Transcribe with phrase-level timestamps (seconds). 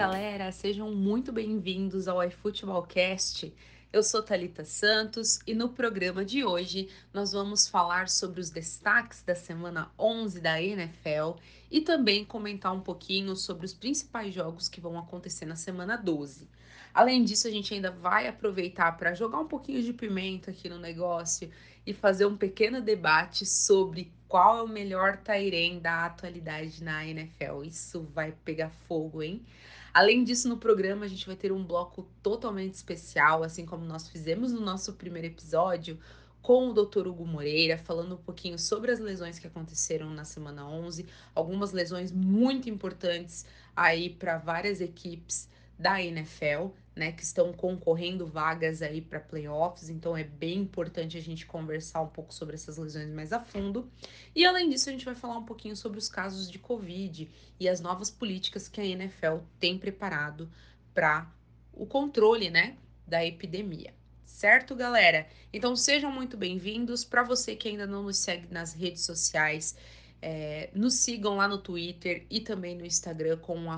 [0.00, 3.54] galera, sejam muito bem-vindos ao iFootballcast.
[3.92, 9.22] Eu sou Talita Santos e no programa de hoje nós vamos falar sobre os destaques
[9.22, 11.38] da semana 11 da NFL
[11.70, 16.48] e também comentar um pouquinho sobre os principais jogos que vão acontecer na semana 12.
[16.94, 20.78] Além disso, a gente ainda vai aproveitar para jogar um pouquinho de pimenta aqui no
[20.78, 21.50] negócio
[21.86, 27.64] e fazer um pequeno debate sobre qual é o melhor Tairen da atualidade na NFL.
[27.64, 29.44] Isso vai pegar fogo, hein?
[29.92, 34.08] Além disso, no programa a gente vai ter um bloco totalmente especial, assim como nós
[34.08, 35.98] fizemos no nosso primeiro episódio,
[36.40, 37.06] com o Dr.
[37.06, 42.10] Hugo Moreira, falando um pouquinho sobre as lesões que aconteceram na semana 11, algumas lesões
[42.12, 43.44] muito importantes
[43.76, 50.16] aí para várias equipes da NFL né, que estão concorrendo vagas aí para playoffs, então
[50.16, 53.90] é bem importante a gente conversar um pouco sobre essas lesões mais a fundo.
[54.34, 57.68] E além disso, a gente vai falar um pouquinho sobre os casos de Covid e
[57.68, 60.50] as novas políticas que a NFL tem preparado
[60.92, 61.32] para
[61.72, 63.94] o controle, né, da epidemia.
[64.24, 65.28] Certo, galera?
[65.52, 67.04] Então sejam muito bem-vindos.
[67.04, 69.76] Para você que ainda não nos segue nas redes sociais,
[70.22, 73.70] é, nos sigam lá no Twitter e também no Instagram com o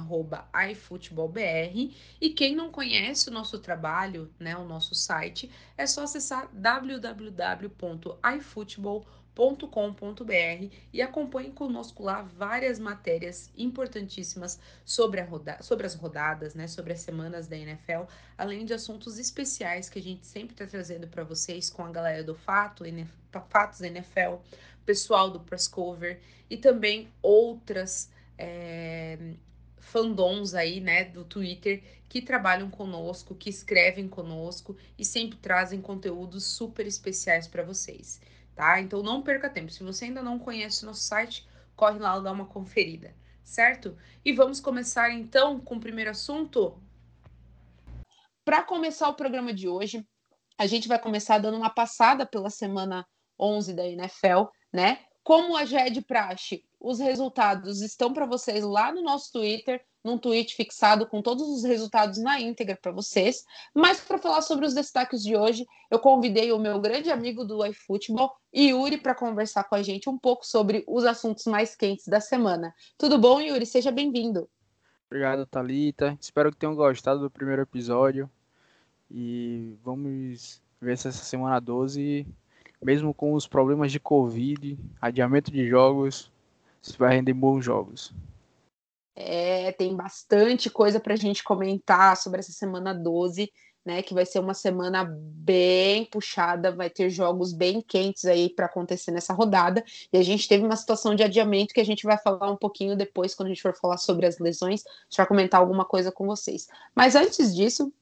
[0.70, 1.94] iFootballBR.
[2.20, 9.22] E quem não conhece o nosso trabalho, né, o nosso site, é só acessar www.ifootball.com
[9.34, 16.66] com.br e acompanhe conosco lá várias matérias importantíssimas sobre, a roda sobre as rodadas, né,
[16.66, 18.02] sobre as semanas da NFL,
[18.36, 22.22] além de assuntos especiais que a gente sempre está trazendo para vocês com a galera
[22.22, 23.10] do Fato, NF,
[23.48, 24.36] Fatos NFL,
[24.84, 29.34] pessoal do Press Cover e também outras é,
[29.78, 36.44] fandoms aí, né, do Twitter que trabalham conosco, que escrevem conosco e sempre trazem conteúdos
[36.44, 38.20] super especiais para vocês
[38.54, 38.80] tá?
[38.80, 39.70] Então não perca tempo.
[39.70, 43.96] Se você ainda não conhece nosso site, corre lá e dá uma conferida, certo?
[44.24, 46.80] E vamos começar então com o primeiro assunto.
[48.44, 50.06] Para começar o programa de hoje,
[50.58, 53.06] a gente vai começar dando uma passada pela semana
[53.38, 54.98] 11 da NFL, né?
[55.22, 60.18] Como a é de praxe, os resultados estão para vocês lá no nosso Twitter, num
[60.18, 63.44] tweet fixado com todos os resultados na íntegra para vocês.
[63.72, 67.64] Mas para falar sobre os destaques de hoje, eu convidei o meu grande amigo do
[67.64, 72.20] iFootball, Yuri, para conversar com a gente um pouco sobre os assuntos mais quentes da
[72.20, 72.74] semana.
[72.98, 73.64] Tudo bom, Yuri?
[73.64, 74.48] Seja bem-vindo.
[75.06, 76.18] Obrigado, Talita.
[76.20, 78.28] Espero que tenham gostado do primeiro episódio.
[79.08, 82.26] E vamos ver se essa semana 12,
[82.82, 86.30] mesmo com os problemas de Covid, adiamento de jogos,
[86.80, 88.12] se vai render bons jogos.
[89.14, 93.52] É, tem bastante coisa para a gente comentar sobre essa semana 12,
[93.84, 94.02] né?
[94.02, 99.10] Que vai ser uma semana bem puxada, vai ter jogos bem quentes aí para acontecer
[99.10, 99.84] nessa rodada.
[100.12, 102.96] E a gente teve uma situação de adiamento que a gente vai falar um pouquinho
[102.96, 106.10] depois, quando a gente for falar sobre as lesões, a gente vai comentar alguma coisa
[106.10, 106.66] com vocês.
[106.94, 107.92] Mas antes disso,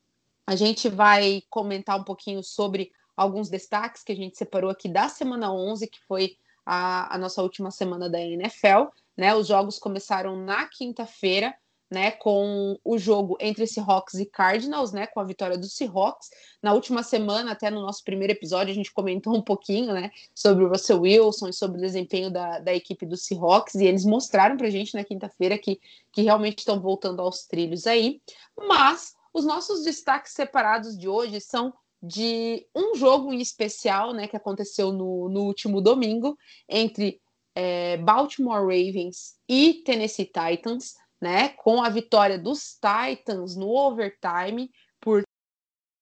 [0.46, 5.06] a gente vai comentar um pouquinho sobre alguns destaques que a gente separou aqui da
[5.10, 8.88] semana 11, que foi a, a nossa última semana da NFL.
[9.14, 9.34] Né?
[9.34, 11.54] Os jogos começaram na quinta-feira,
[11.90, 16.30] né, com o jogo entre Seahawks e Cardinals, né, com a vitória dos Seahawks.
[16.62, 20.64] Na última semana, até no nosso primeiro episódio, a gente comentou um pouquinho, né, sobre
[20.64, 24.56] o Russell Wilson e sobre o desempenho da, da equipe dos Seahawks, e eles mostraram
[24.56, 25.80] pra gente na quinta-feira que,
[26.12, 28.22] que realmente estão voltando aos trilhos aí.
[28.56, 34.36] Mas os nossos destaques separados de hoje são de um jogo em especial, né, que
[34.36, 36.36] aconteceu no, no último domingo,
[36.68, 37.20] entre
[37.54, 45.22] é, Baltimore Ravens e Tennessee Titans, né, com a vitória dos Titans no overtime por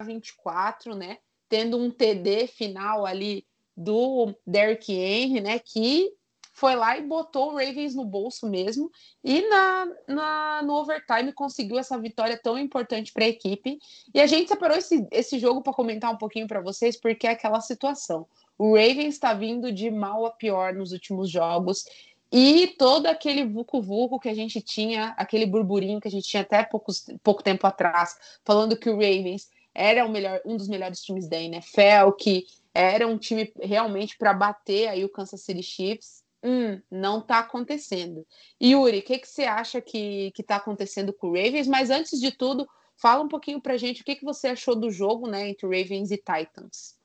[0.00, 3.44] 24, né, tendo um TD final ali
[3.76, 6.12] do Derrick Henry, né, que
[6.58, 8.90] foi lá e botou o Ravens no bolso mesmo
[9.22, 13.78] e na, na no overtime conseguiu essa vitória tão importante para a equipe.
[14.12, 17.30] E a gente separou esse, esse jogo para comentar um pouquinho para vocês, porque é
[17.30, 18.26] aquela situação.
[18.58, 21.84] O Ravens está vindo de mal a pior nos últimos jogos.
[22.30, 26.64] E todo aquele vucu-vucu que a gente tinha, aquele burburinho que a gente tinha até
[26.64, 31.28] poucos, pouco tempo atrás, falando que o Ravens era o melhor, um dos melhores times
[31.28, 36.80] da NFL, que era um time realmente para bater aí o Kansas City Chiefs hum,
[36.90, 38.26] não está acontecendo.
[38.62, 41.66] Yuri, o que, que você acha que está acontecendo com o Ravens?
[41.66, 44.90] Mas antes de tudo, fala um pouquinho para gente o que, que você achou do
[44.90, 46.96] jogo né, entre Ravens e Titans.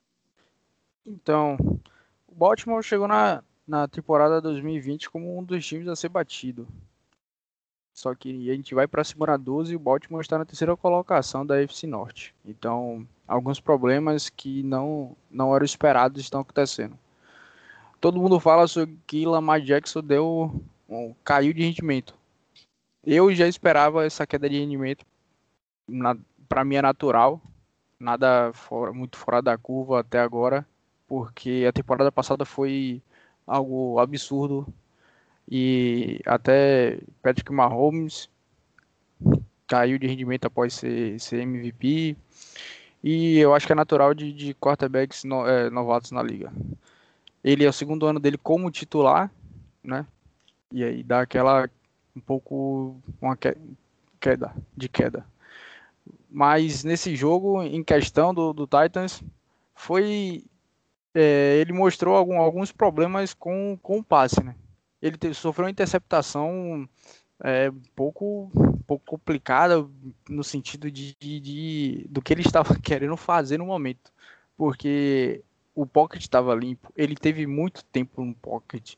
[1.06, 1.56] Então,
[2.26, 6.66] o Baltimore chegou na, na temporada 2020 como um dos times a ser batido.
[7.92, 11.46] Só que a gente vai para semana 12 e o Baltimore está na terceira colocação
[11.46, 12.34] da FC Norte.
[12.44, 16.98] Então, alguns problemas que não, não eram esperados estão acontecendo
[18.04, 22.14] todo mundo fala sobre que Lamar Jackson deu um, caiu de rendimento.
[23.02, 25.06] eu já esperava essa queda de rendimento.
[26.46, 27.40] Para mim é natural,
[27.98, 28.52] nada
[28.92, 30.66] muito fora da curva até agora,
[31.08, 33.00] porque a temporada passada foi
[33.46, 34.66] algo absurdo
[35.50, 38.28] e até Patrick Mahomes
[39.66, 42.18] caiu de rendimento após ser, ser MVP
[43.02, 46.52] e eu acho que é natural de, de quarterbacks no, é, novatos na liga.
[47.44, 49.30] Ele é o segundo ano dele como titular,
[49.82, 50.06] né?
[50.72, 51.68] E aí dá aquela
[52.16, 55.26] um pouco uma queda, de queda.
[56.30, 59.22] Mas nesse jogo, em questão do, do Titans,
[59.74, 60.42] foi
[61.14, 64.54] é, ele mostrou algum, alguns problemas com, com o passe, né?
[65.00, 66.88] Ele sofreu uma interceptação
[67.42, 69.86] é, um pouco, um pouco complicada
[70.28, 74.12] no sentido de, de, de, do que ele estava querendo fazer no momento.
[74.56, 75.42] Porque
[75.74, 78.94] o pocket estava limpo, ele teve muito tempo no pocket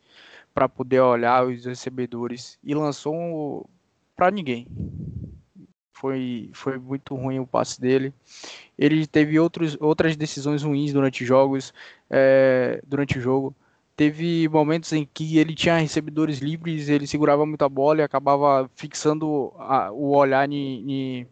[0.55, 3.69] para poder olhar os recebedores e lançou
[4.15, 4.67] para ninguém.
[5.93, 8.13] Foi, foi muito ruim o passe dele.
[8.79, 11.73] Ele teve outros, outras decisões ruins durante jogos,
[12.11, 13.55] é, durante o jogo.
[13.97, 19.55] Teve momentos em que ele tinha recebedores livres, ele segurava muita bola e acabava fixando
[19.59, 21.27] a, o olhar ni, ni,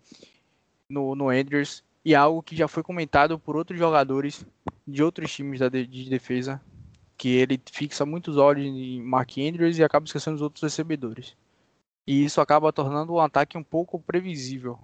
[0.89, 1.85] no, no Andrews.
[2.03, 4.47] E algo que já foi comentado por outros jogadores
[4.87, 6.61] de outros times de, de defesa
[7.17, 11.37] que ele fixa muitos olhos em Mark Andrews e acaba esquecendo os outros recebedores.
[12.07, 14.79] E isso acaba tornando o ataque um pouco previsível.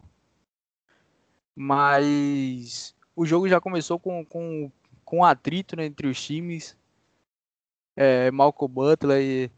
[1.55, 4.71] Mas o jogo já começou com, com,
[5.05, 6.77] com atrito né, entre os times.
[7.97, 9.51] É, Malcolm Butler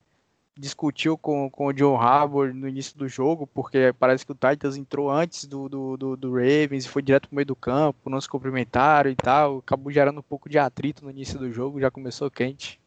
[0.57, 4.77] discutiu com, com o John Harbour no início do jogo, porque parece que o Titans
[4.77, 8.21] entrou antes do, do, do, do Ravens e foi direto pro meio do campo, não
[8.21, 9.59] se cumprimentaram e tal.
[9.59, 12.81] Acabou gerando um pouco de atrito no início do jogo, já começou quente.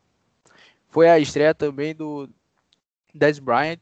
[0.89, 2.29] Foi a estreia também do
[3.13, 3.79] Dez Bryant,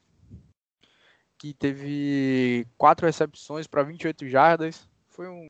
[1.38, 4.88] que teve quatro recepções para 28 jardas.
[5.10, 5.48] Foi um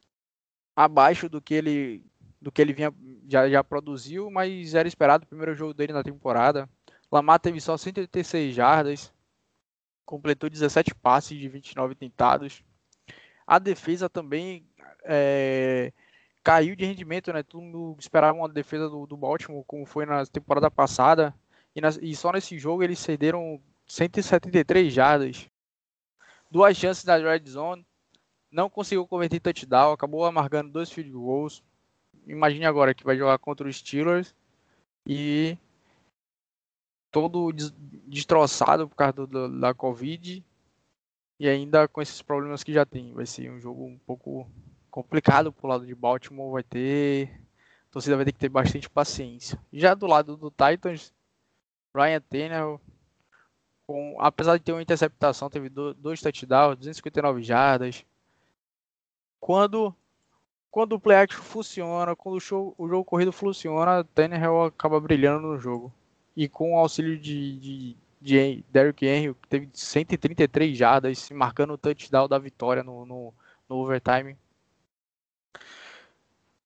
[0.76, 2.04] abaixo do que ele
[2.42, 2.94] do que ele vinha
[3.30, 6.68] já, já produziu, mas era esperado o primeiro jogo dele na temporada.
[7.14, 9.14] Lamar teve só 186 jardas,
[10.04, 12.64] completou 17 passes de 29 tentados.
[13.46, 14.68] A defesa também
[15.04, 15.94] é,
[16.44, 17.44] caiu de rendimento, né?
[17.44, 21.36] Todo mundo esperava uma defesa do, do Baltimore, como foi na temporada passada.
[21.76, 25.48] E, na, e só nesse jogo eles cederam 173 jardas.
[26.50, 27.86] Duas chances da red zone.
[28.52, 31.62] Não conseguiu converter touchdown, acabou amargando dois field goals.
[32.26, 34.34] Imagine agora que vai jogar contra os Steelers
[35.06, 35.56] e
[37.14, 37.54] todo
[38.08, 40.44] destroçado por causa do, da Covid
[41.40, 43.14] e ainda com esses problemas que já tem.
[43.14, 44.50] Vai ser um jogo um pouco
[44.90, 47.40] complicado pro lado de Baltimore, vai ter.
[47.90, 49.60] A torcida vai ter que ter bastante paciência.
[49.72, 51.14] Já do lado do Titans,
[51.96, 52.82] Ryan Tannehill,
[53.86, 58.04] com, apesar de ter uma interceptação, teve dois touchdowns, 259 jardas.
[59.40, 59.96] Quando
[60.72, 65.50] quando o play action funciona, quando o, show, o jogo corrido funciona, Tannehill acaba brilhando
[65.50, 65.94] no jogo
[66.36, 71.78] e com o auxílio de, de, de Derrick Henry, que teve 133 jardas, marcando o
[71.78, 73.34] touchdown da vitória no, no,
[73.70, 74.38] no overtime.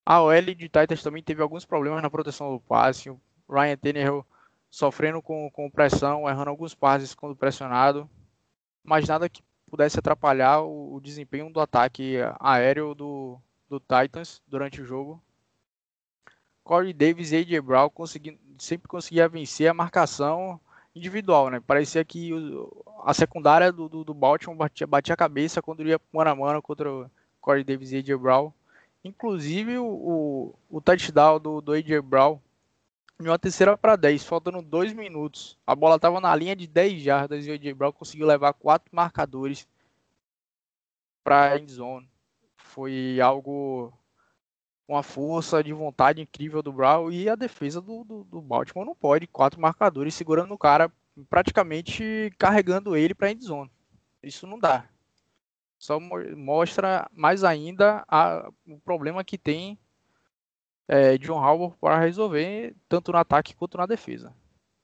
[0.04, 3.10] A OL de Titans também teve alguns problemas na proteção do passe.
[3.10, 4.26] O Ryan Tannehill
[4.70, 8.08] sofrendo com, com pressão, errando alguns passes quando pressionado,
[8.82, 13.38] mas nada que pudesse atrapalhar o, o desempenho do ataque aéreo do,
[13.68, 15.22] do Titans durante o jogo.
[16.68, 20.60] Corey Davis e AJ Brown conseguindo, sempre conseguia vencer a marcação
[20.94, 21.60] individual, né?
[21.66, 25.98] Parecia que o, a secundária do, do, do, Baltimore batia, batia a cabeça quando ia
[26.12, 27.10] mano a mano contra o
[27.40, 28.52] Corey Davis e AJ Brown.
[29.02, 32.38] Inclusive o, o, touchdown do, do AJ Brown
[33.18, 35.56] em uma terceira para 10, faltando dois minutos.
[35.66, 38.94] A bola estava na linha de 10 jardas e o AJ Brown conseguiu levar quatro
[38.94, 39.66] marcadores
[41.24, 42.06] para a endzone.
[42.58, 43.90] Foi algo
[44.88, 48.94] uma força de vontade incrível do Brown e a defesa do, do, do Baltimore não
[48.94, 50.90] pode quatro marcadores segurando o cara
[51.28, 53.70] praticamente carregando ele para endzone.
[54.22, 54.88] Isso não dá.
[55.78, 59.78] Só mostra mais ainda a, o problema que tem
[60.88, 64.34] é, John Harbaugh para resolver tanto no ataque quanto na defesa.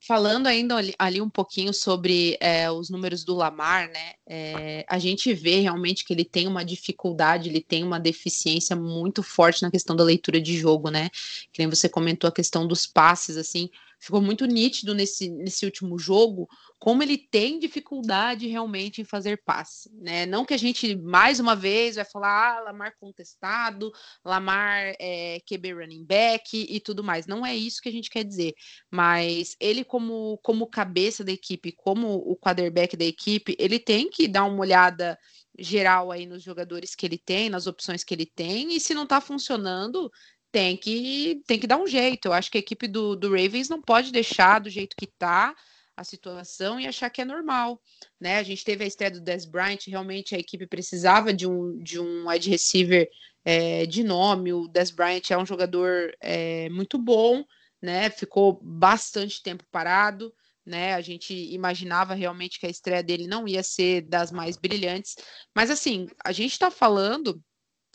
[0.06, 4.12] Falando ainda ali um pouquinho sobre é, os números do Lamar, né?
[4.26, 9.23] É, a gente vê realmente que ele tem uma dificuldade, ele tem uma deficiência muito
[9.23, 11.08] forte na questão da leitura de jogo, né?
[11.50, 13.70] Que nem você comentou a questão dos passes, assim,
[14.04, 16.46] ficou muito nítido nesse, nesse último jogo
[16.78, 20.26] como ele tem dificuldade realmente em fazer passe, né?
[20.26, 23.90] Não que a gente mais uma vez vai falar ah, Lamar contestado,
[24.23, 27.26] Lamar é, QB running back e tudo mais.
[27.26, 28.52] Não é isso que a gente quer dizer,
[28.90, 34.28] mas ele como como cabeça da equipe, como o quarterback da equipe, ele tem que
[34.28, 35.18] dar uma olhada
[35.58, 39.06] geral aí nos jogadores que ele tem, nas opções que ele tem, e se não
[39.06, 40.11] tá funcionando,
[40.54, 42.28] tem que, tem que dar um jeito.
[42.28, 45.52] Eu acho que a equipe do, do Ravens não pode deixar do jeito que tá
[45.96, 47.82] a situação e achar que é normal,
[48.20, 48.38] né?
[48.38, 51.99] A gente teve a estreia do Des Bryant, realmente a equipe precisava de um, de
[51.99, 53.08] um wide receiver
[53.44, 57.44] é, de nome, o Des Bryant é um jogador é, muito bom,
[57.82, 58.08] né?
[58.08, 60.32] Ficou bastante tempo parado,
[60.64, 60.94] né?
[60.94, 65.16] A gente imaginava realmente que a estreia dele não ia ser das mais brilhantes,
[65.52, 67.42] mas assim, a gente está falando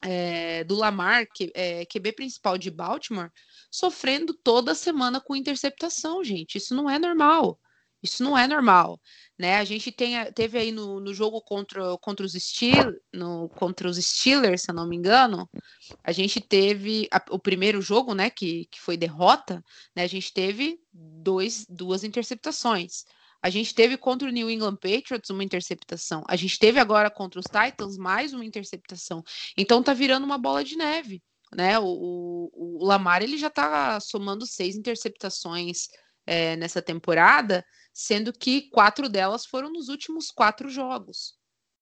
[0.01, 3.31] é, do Lamar, que, é, QB principal de Baltimore,
[3.71, 6.57] sofrendo toda semana com interceptação, gente.
[6.57, 7.59] Isso não é normal.
[8.01, 8.99] Isso não é normal,
[9.37, 9.57] né?
[9.57, 13.97] A gente tem, teve aí no, no jogo contra, contra, os Steel, no, contra os
[13.97, 15.49] Steelers, se eu não me engano,
[16.01, 19.63] a gente teve a, o primeiro jogo, né, que, que foi derrota,
[19.93, 20.03] né?
[20.03, 23.03] A gente teve dois, duas interceptações.
[23.41, 26.23] A gente teve contra o New England Patriots uma interceptação.
[26.27, 29.23] A gente teve agora contra os Titans mais uma interceptação.
[29.57, 31.23] Então tá virando uma bola de neve,
[31.55, 31.79] né?
[31.79, 35.87] O, o, o Lamar ele já tá somando seis interceptações
[36.25, 41.33] é, nessa temporada, sendo que quatro delas foram nos últimos quatro jogos.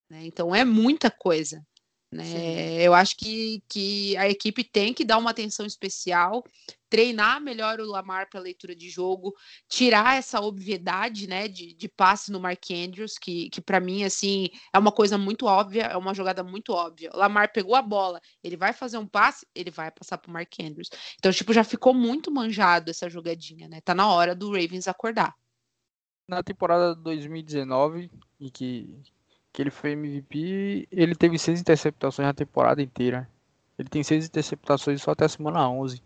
[0.10, 0.26] Né?
[0.26, 1.66] Então é muita coisa.
[2.12, 2.82] Né?
[2.82, 6.42] Eu acho que, que a equipe tem que dar uma atenção especial,
[6.90, 9.36] treinar melhor o Lamar para leitura de jogo,
[9.68, 14.48] tirar essa obviedade né, de, de passe no Mark Andrews, que, que para mim assim
[14.74, 17.12] é uma coisa muito óbvia, é uma jogada muito óbvia.
[17.14, 20.34] O Lamar pegou a bola, ele vai fazer um passe, ele vai passar para o
[20.34, 20.90] Mark Andrews.
[21.18, 23.82] Então, tipo, já ficou muito manjado essa jogadinha, né?
[23.82, 25.36] Tá na hora do Ravens acordar.
[26.30, 28.10] Na temporada 2019,
[28.40, 29.02] em que
[29.58, 33.28] que ele foi MVP, ele teve seis interceptações na temporada inteira.
[33.80, 36.00] Ele tem seis interceptações só até a semana 11.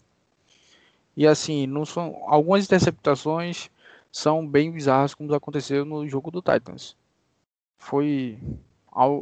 [1.18, 3.70] E assim, não são algumas interceptações
[4.10, 6.96] são bem bizarras como aconteceu no jogo do Titans.
[7.78, 8.40] Foi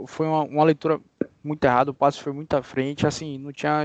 [0.07, 1.01] foi uma, uma leitura
[1.43, 3.83] muito errada, o passe foi muito à frente, assim, não tinha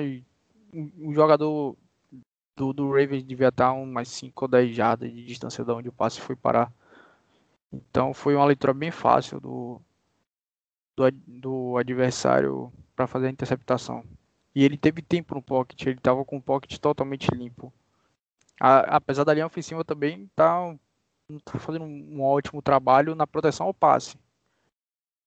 [0.75, 1.75] um, jogador
[2.55, 5.93] do, do Ravens devia estar umas 5 ou 10 jardas de distância de onde o
[5.93, 6.71] passe foi parar.
[7.73, 9.81] Então foi uma leitura bem fácil do,
[10.97, 14.05] do, do adversário para fazer a interceptação.
[14.55, 17.73] E ele teve tempo no pocket, ele estava com o pocket totalmente limpo.
[18.61, 20.75] A, apesar da linha ofensiva também tá,
[21.45, 24.17] tá fazendo um, ótimo trabalho na proteção ao passe.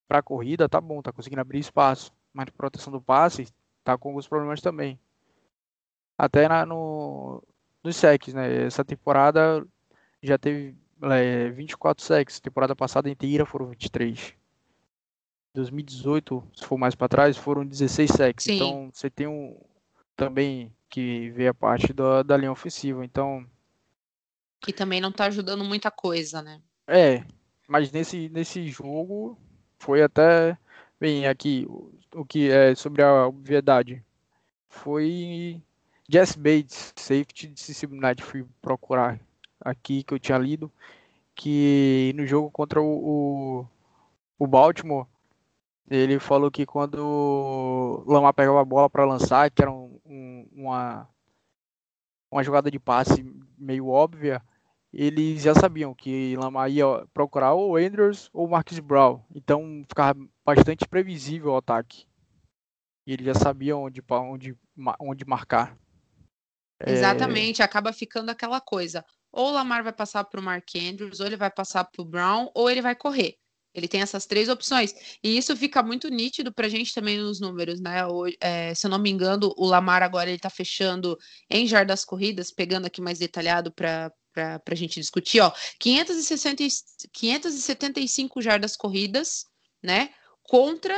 [0.07, 3.47] Para corrida tá bom, tá conseguindo abrir espaço, mas na proteção do passe
[3.83, 4.97] tá com alguns problemas também.
[6.17, 7.43] Até na, no
[7.83, 8.65] nos sacks, né?
[8.65, 9.65] Essa temporada
[10.21, 14.35] já teve é, 24 sacks, temporada passada inteira foram 23.
[15.53, 18.45] 2018, se for mais para trás, foram 16 sacks.
[18.45, 18.55] Sim.
[18.55, 19.57] Então você tem um
[20.15, 23.05] também que vê a parte da, da linha ofensiva.
[23.05, 23.45] Então.
[24.59, 26.61] Que também não tá ajudando muita coisa, né?
[26.87, 27.23] É,
[27.67, 29.37] mas nesse, nesse jogo
[29.77, 30.57] foi até.
[30.99, 34.03] Bem, aqui, o, o que é sobre a obviedade.
[34.67, 35.61] Foi
[36.09, 39.19] Jess Bates, safety de Cincinnati, fui procurar
[39.61, 40.71] aqui que eu tinha lido.
[41.35, 43.67] Que no jogo contra o, o,
[44.39, 45.05] o Baltimore
[45.89, 46.99] ele falou que quando
[48.05, 51.09] o Lamar pegava a bola para lançar, que era um, um, uma,
[52.29, 53.23] uma jogada de passe
[53.57, 54.41] meio óbvia,
[54.91, 59.21] eles já sabiam que Lamar ia procurar o Andrews ou o Marcus Brown.
[59.33, 62.05] Então ficava bastante previsível o ataque.
[63.05, 64.57] E ele já sabia onde, onde,
[64.99, 65.77] onde marcar.
[66.81, 67.65] É, Exatamente, é...
[67.65, 69.05] acaba ficando aquela coisa.
[69.31, 72.05] Ou o Lamar vai passar para o Mark Andrews, ou ele vai passar para o
[72.05, 73.37] Brown, ou ele vai correr.
[73.77, 74.91] Ele tem essas três opções.
[75.23, 78.03] E isso fica muito nítido para a gente também nos números, né?
[78.07, 81.15] O, é, se eu não me engano, o Lamar agora ele está fechando
[81.47, 86.63] em jardas corridas, pegando aqui mais detalhado para para a gente discutir, ó, 560,
[87.11, 89.45] 575 jardas corridas,
[89.81, 90.11] né,
[90.43, 90.95] contra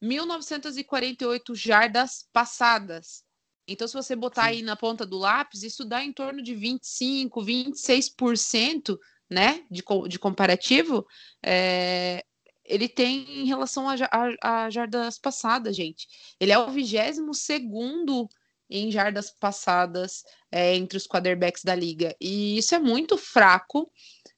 [0.00, 3.22] 1948 jardas passadas.
[3.68, 7.44] Então, se você botar aí na ponta do lápis, isso dá em torno de 25,
[7.44, 8.98] 26%
[9.30, 11.06] né, de, de comparativo,
[11.42, 12.24] é,
[12.64, 16.08] ele tem em relação a, jardas passadas, gente.
[16.38, 18.28] Ele é o 22 segundo
[18.68, 22.14] em jardas passadas é, entre os quarterbacks da liga.
[22.20, 23.90] E isso é muito fraco,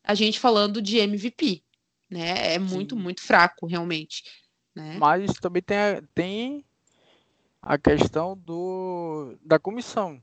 [0.03, 1.63] a gente falando de MVP.
[2.11, 2.55] Né?
[2.55, 3.03] É muito, Sim.
[3.03, 4.23] muito fraco, realmente.
[4.75, 4.97] Né?
[4.99, 6.65] Mas também tem, a, tem
[7.61, 10.21] a questão do, da comissão.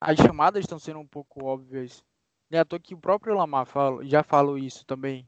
[0.00, 2.02] As chamadas estão sendo um pouco óbvias
[2.50, 5.26] Nem à toa que o próprio Lamar fala, já falou isso também.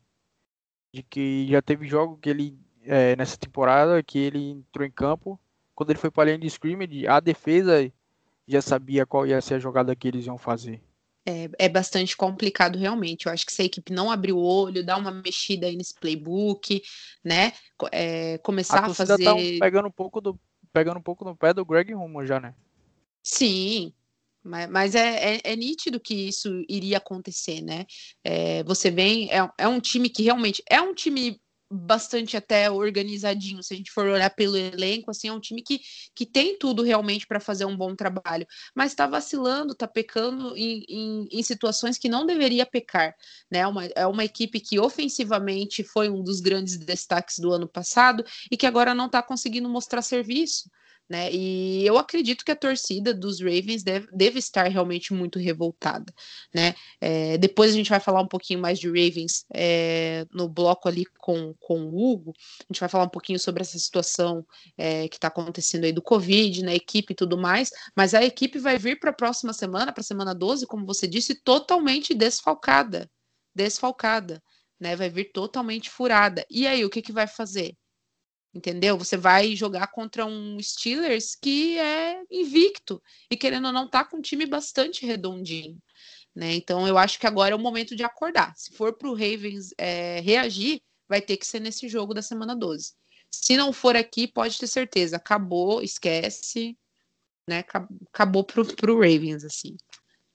[0.93, 5.41] De que já teve jogo que ele, é, nessa temporada, que ele entrou em campo.
[5.75, 7.91] Quando ele foi para a linha de scrimmage, a defesa
[8.47, 10.83] já sabia qual ia ser a jogada que eles iam fazer.
[11.25, 13.27] É, é, bastante complicado realmente.
[13.27, 15.95] Eu acho que se a equipe não abrir o olho, dar uma mexida aí nesse
[15.95, 16.83] playbook,
[17.25, 17.53] né?
[17.93, 19.25] É, começar a, a fazer.
[19.25, 20.39] Tá pegando um pouco do
[20.73, 22.55] pegando um pouco no pé do Greg Roman já, né?
[23.23, 23.93] Sim,
[24.45, 27.85] mas, mas é, é, é, nítido que isso iria acontecer, né?
[28.25, 31.41] É, você vem, é, é um time que realmente é um time
[31.73, 33.63] bastante até organizadinho.
[33.63, 35.81] Se a gente for olhar pelo elenco, assim, é um time que,
[36.15, 40.85] que tem tudo realmente para fazer um bom trabalho, mas está vacilando, está pecando em,
[40.89, 43.15] em, em, situações que não deveria pecar.
[43.51, 43.67] Né?
[43.67, 48.57] Uma, é uma equipe que ofensivamente foi um dos grandes destaques do ano passado e
[48.57, 50.69] que agora não está conseguindo mostrar serviço
[51.13, 51.31] né?
[51.31, 56.11] E eu acredito que a torcida dos Ravens deve, deve estar realmente muito revoltada,
[56.55, 56.75] né?
[56.99, 61.05] É, depois a gente vai falar um pouquinho mais de Ravens é, no bloco ali
[61.19, 62.33] com, com o Hugo.
[62.61, 64.43] A gente vai falar um pouquinho sobre essa situação
[64.79, 66.75] é, que está acontecendo aí do Covid, né?
[66.75, 67.71] Equipe e tudo mais.
[67.95, 71.07] Mas a equipe vai vir para a próxima semana, para a semana 12, como você
[71.07, 73.11] disse, totalmente desfalcada.
[73.55, 74.43] Desfalcada.
[74.81, 76.45] Né, vai vir totalmente furada.
[76.51, 77.77] E aí, o que, que vai fazer?
[78.55, 78.99] Entendeu?
[78.99, 84.19] Você vai jogar contra um Steelers que é invicto e querendo ou não tá com
[84.19, 85.79] um time bastante redondinho,
[86.35, 86.55] né?
[86.55, 88.55] Então eu acho que agora é o momento de acordar.
[88.57, 92.55] Se for para o Ravens é, reagir, vai ter que ser nesse jogo da semana
[92.55, 92.93] 12.
[93.31, 96.77] Se não for aqui, pode ter certeza, acabou, esquece,
[97.49, 97.65] né?
[98.13, 99.77] Acabou pro, pro Ravens, assim.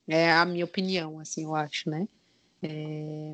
[0.08, 2.08] É a minha opinião, assim, eu acho, né?
[2.64, 3.34] É...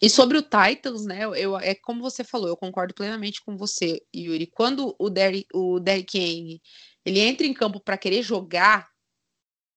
[0.00, 1.22] E sobre o Titans, né?
[1.36, 4.46] Eu, é como você falou, eu concordo plenamente com você, Yuri.
[4.46, 6.60] Quando o Derrick, o Derrick Henry
[7.04, 8.88] ele entra em campo para querer jogar,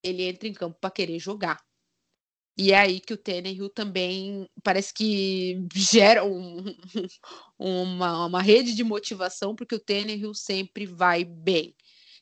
[0.03, 1.59] ele entra em campo para querer jogar.
[2.57, 6.65] E é aí que o Tannehill também parece que gera um,
[7.57, 11.73] uma, uma rede de motivação, porque o Tannehill sempre vai bem.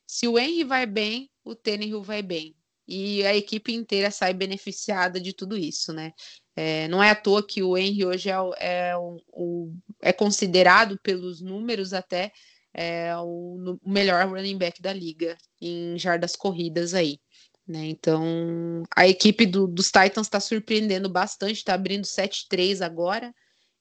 [0.06, 2.56] Se o Henry vai bem, o Tannehill vai bem.
[2.88, 6.14] E a equipe inteira sai beneficiada de tudo isso, né?
[6.60, 11.40] É, não é à toa que o Henry hoje é, é, o, é considerado pelos
[11.40, 12.32] números até
[12.74, 17.20] é, o, o, melhor running back da liga em jardas corridas aí.
[17.68, 17.86] Né?
[17.86, 23.32] Então a equipe do, dos Titans está surpreendendo bastante, está abrindo 7-3 agora.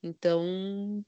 [0.02, 1.02] Então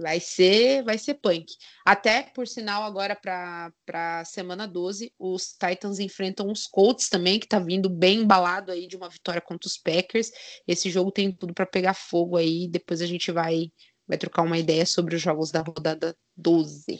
[0.00, 1.46] Vai ser, vai ser punk.
[1.84, 7.58] Até, por sinal, agora para semana 12, os Titans enfrentam os Colts também, que tá
[7.58, 10.30] vindo bem embalado aí de uma vitória contra os Packers.
[10.66, 12.68] Esse jogo tem tudo para pegar fogo aí.
[12.68, 13.70] Depois a gente vai,
[14.06, 16.98] vai trocar uma ideia sobre os jogos da rodada 12.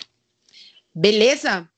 [0.94, 1.68] Beleza?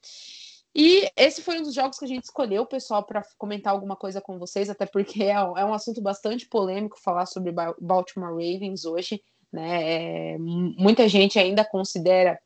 [0.74, 4.22] E esse foi um dos jogos que a gente escolheu, pessoal, para comentar alguma coisa
[4.22, 9.22] com vocês, até porque é, é um assunto bastante polêmico falar sobre Baltimore Ravens hoje.
[9.52, 10.34] Né?
[10.34, 12.40] É, muita gente ainda considera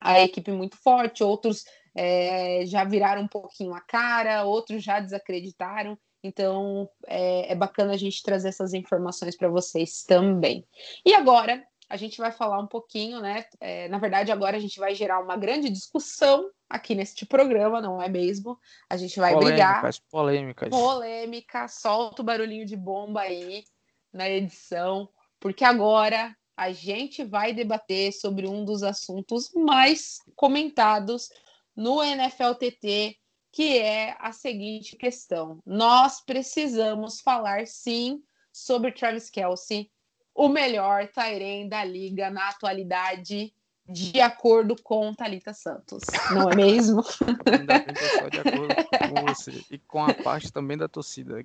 [0.00, 5.98] a equipe muito forte, outros é, já viraram um pouquinho a cara, outros já desacreditaram.
[6.22, 10.66] Então é, é bacana a gente trazer essas informações para vocês também.
[11.04, 13.44] E agora a gente vai falar um pouquinho, né?
[13.58, 18.00] É, na verdade, agora a gente vai gerar uma grande discussão aqui neste programa, não
[18.00, 18.56] é mesmo?
[18.88, 20.02] A gente vai polêmicas, brigar.
[20.08, 20.68] Polêmicas.
[20.68, 23.64] Polêmica, solta o barulhinho de bomba aí
[24.12, 25.08] na edição,
[25.40, 31.30] porque agora a gente vai debater sobre um dos assuntos mais comentados
[31.74, 33.16] no NFL TT,
[33.50, 39.90] que é a seguinte questão: nós precisamos falar sim sobre Travis Kelsey,
[40.34, 43.54] o melhor Tairen da liga na atualidade,
[43.88, 46.02] de acordo com Talita Santos,
[46.34, 47.02] não é mesmo?
[47.50, 47.94] Ainda bem
[48.30, 48.74] de acordo
[49.08, 51.42] com você e com a parte também da torcida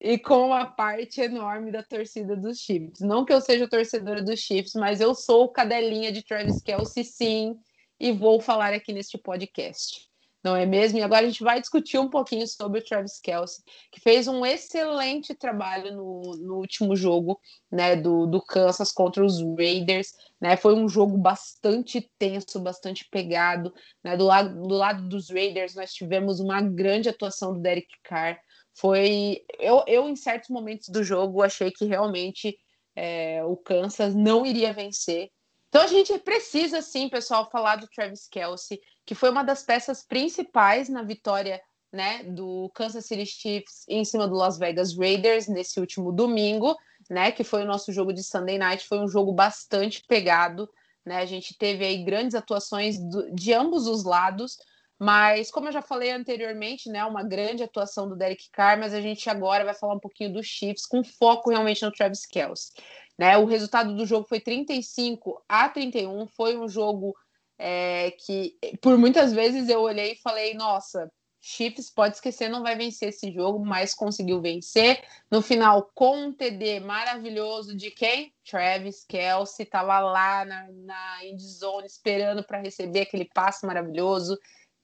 [0.00, 3.00] e com uma parte enorme da torcida dos Chiefs.
[3.00, 7.56] Não que eu seja torcedora dos Chiefs, mas eu sou cadelinha de Travis Kelsey, sim,
[7.98, 10.06] e vou falar aqui neste podcast.
[10.44, 10.98] Não é mesmo?
[10.98, 14.46] E agora a gente vai discutir um pouquinho sobre o Travis Kelsey, que fez um
[14.46, 20.12] excelente trabalho no, no último jogo né, do, do Kansas contra os Raiders.
[20.40, 20.56] Né?
[20.56, 23.74] Foi um jogo bastante tenso, bastante pegado.
[24.04, 24.16] Né?
[24.16, 28.38] Do, lado, do lado dos Raiders, nós tivemos uma grande atuação do Derek Carr
[28.78, 29.44] foi.
[29.58, 32.56] Eu, eu, em certos momentos do jogo, achei que realmente
[32.94, 35.30] é, o Kansas não iria vencer.
[35.68, 40.04] Então a gente precisa, sim, pessoal, falar do Travis Kelsey, que foi uma das peças
[40.04, 41.60] principais na vitória
[41.92, 46.76] né, do Kansas City Chiefs em cima do Las Vegas Raiders nesse último domingo,
[47.10, 48.86] né, que foi o nosso jogo de Sunday Night.
[48.86, 50.68] Foi um jogo bastante pegado.
[51.04, 54.56] Né, a gente teve aí grandes atuações do, de ambos os lados,
[54.98, 59.00] Mas, como eu já falei anteriormente, né, uma grande atuação do Derek Carr, mas a
[59.00, 62.72] gente agora vai falar um pouquinho dos Chiefs, com foco realmente no Travis Kelce.
[63.18, 63.36] Né?
[63.36, 67.14] O resultado do jogo foi 35 a 31, foi um jogo
[67.58, 72.74] é, que, por muitas vezes, eu olhei e falei, nossa, Chiefs pode esquecer, não vai
[72.74, 75.02] vencer esse jogo, mas conseguiu vencer.
[75.30, 78.34] No final, com um TD maravilhoso de quem?
[78.44, 84.36] Travis Kelsey, estava lá na, na endzone esperando para receber aquele passe maravilhoso.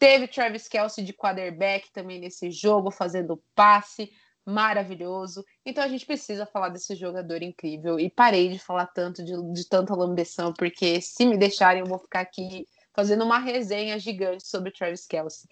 [0.03, 4.11] Teve Travis Kelsey de quarterback também nesse jogo, fazendo passe
[4.45, 5.45] maravilhoso.
[5.65, 8.01] Então a gente precisa falar desse jogador incrível.
[8.01, 12.01] E parei de falar tanto de, de tanta lambeção, porque se me deixarem, eu vou
[12.01, 15.49] ficar aqui fazendo uma resenha gigante sobre Travis Kelsey.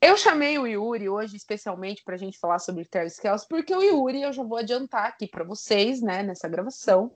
[0.00, 3.82] Eu chamei o Yuri hoje, especialmente para a gente falar sobre Travis Kelsey, porque o
[3.82, 7.12] Yuri, eu já vou adiantar aqui para vocês, né, nessa gravação,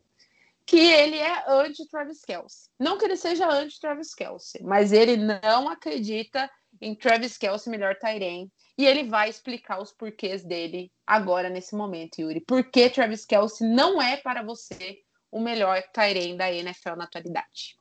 [0.66, 2.70] que ele é anti-Travis Kelsey.
[2.78, 8.50] Não que ele seja anti-Travis Kelsey, mas ele não acredita em Travis Kelsey melhor Tyrene.
[8.78, 12.40] E ele vai explicar os porquês dele agora, nesse momento, Yuri.
[12.40, 14.98] Por que Travis Kelsey não é para você
[15.30, 17.76] o melhor Tyrene da NFL na atualidade?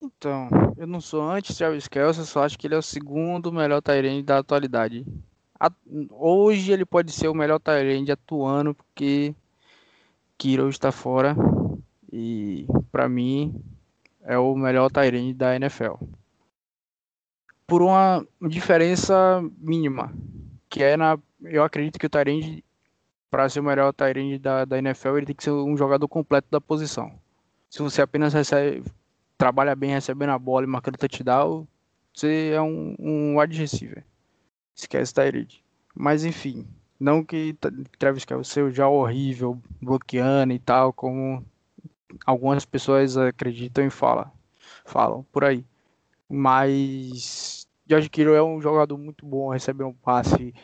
[0.00, 4.22] Então, eu não sou anti-Travis Kelsey, só acho que ele é o segundo melhor Tyrene
[4.22, 5.04] da atualidade.
[6.10, 9.34] Hoje ele pode ser o melhor Tyrene atuando, porque
[10.36, 11.34] Kiro está fora.
[12.12, 13.62] E para mim
[14.22, 15.94] é o melhor Tyrene da NFL.
[17.66, 20.12] Por uma diferença mínima,
[20.68, 21.18] que é na.
[21.42, 22.64] Eu acredito que o Tyrene,
[23.30, 26.48] para ser o melhor Tyrene da, da NFL, ele tem que ser um jogador completo
[26.50, 27.12] da posição.
[27.68, 28.84] Se você apenas recebe,
[29.36, 31.66] trabalha bem recebendo a bola e marcando touchdown,
[32.12, 34.04] você é um, um wide receiver.
[34.74, 35.62] Esquece Tyrene.
[35.94, 36.66] Mas enfim,
[36.98, 37.56] não que
[37.98, 41.44] Travis Kelce seja horrível, bloqueando e tal, como
[42.24, 44.30] algumas pessoas acreditam e falam,
[44.84, 45.64] falam por aí.
[46.28, 50.54] Mas George Kittle é um jogador muito bom, recebe um passe,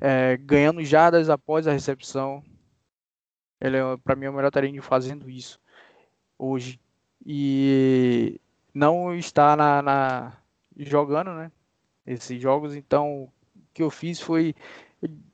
[0.00, 2.42] é, ganhando jardas após a recepção.
[3.60, 5.60] Ele é, para mim, é o melhor tarefa fazendo isso
[6.38, 6.80] hoje.
[7.24, 8.40] E
[8.74, 10.32] não está na, na,
[10.76, 11.52] jogando, né?
[12.04, 13.32] Esses jogos, então o
[13.72, 14.54] que eu fiz foi.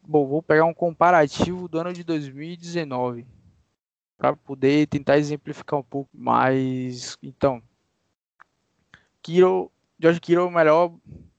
[0.06, 3.26] Bom, vou pegar um comparativo do ano de 2019
[4.18, 7.16] para poder tentar exemplificar um pouco mais.
[7.22, 7.62] Então,
[9.22, 10.92] Kiro, George Kiro é o melhor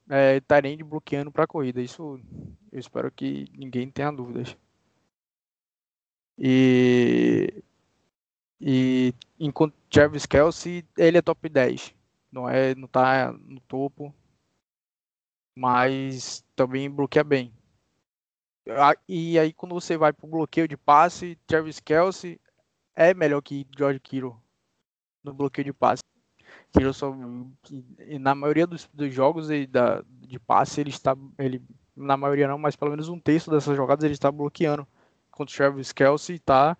[0.09, 1.81] é, Tyrande bloqueando para a corrida.
[1.81, 2.19] Isso
[2.71, 4.55] eu espero que ninguém tenha dúvidas.
[6.37, 7.53] E,
[8.61, 11.93] e enquanto Travis Kelsey, ele é top 10.
[12.31, 14.13] Não é, não tá no topo,
[15.53, 17.53] mas também bloqueia bem.
[19.07, 22.39] E aí quando você vai para o bloqueio de passe, Travis Kelsey
[22.99, 24.35] é melhor que George Kittle
[25.23, 26.03] no bloqueio de passe.
[26.73, 27.15] Kittle só,
[28.19, 31.15] na maioria dos, dos jogos e da, de passe, ele está.
[31.37, 31.61] Ele,
[31.95, 34.85] na maioria não, mas pelo menos um terço dessas jogadas ele está bloqueando.
[35.29, 36.77] Enquanto o Travis Kelsey está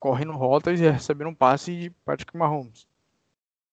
[0.00, 2.88] correndo rotas e recebendo um passe de Patrick Mahomes.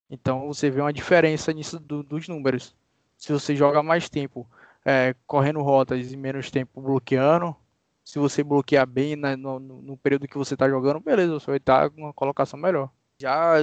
[0.09, 2.75] Então você vê uma diferença nisso do, dos números.
[3.17, 4.45] Se você joga mais tempo
[4.83, 7.55] é, correndo rotas e menos tempo bloqueando,
[8.03, 11.57] se você bloquear bem né, no, no, período que você está jogando, beleza, você vai
[11.57, 12.89] estar com uma colocação melhor.
[13.17, 13.55] Já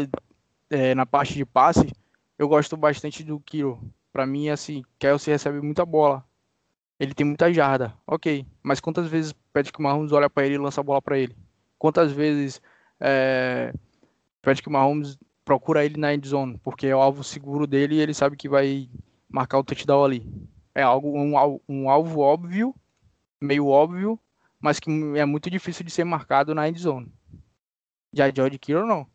[0.70, 1.92] é, na parte de passe,
[2.38, 3.78] eu gosto bastante do Kiro.
[4.12, 6.24] Para mim, assim, Kelsey recebe muita bola.
[6.98, 8.46] Ele tem muita jarda, ok.
[8.62, 11.36] Mas quantas vezes Patrick Mahomes olha para ele e lança a bola para ele?
[11.78, 12.60] Quantas vezes
[12.98, 13.72] é,
[14.42, 16.58] Patrick Mahomes procura ele na endzone?
[16.62, 18.88] Porque é o alvo seguro dele e ele sabe que vai
[19.28, 20.26] marcar o touchdown ali.
[20.74, 21.34] É algo um,
[21.68, 22.74] um alvo óbvio,
[23.40, 24.18] meio óbvio,
[24.60, 27.12] mas que é muito difícil de ser marcado na endzone.
[28.12, 29.06] Já George Kittle não.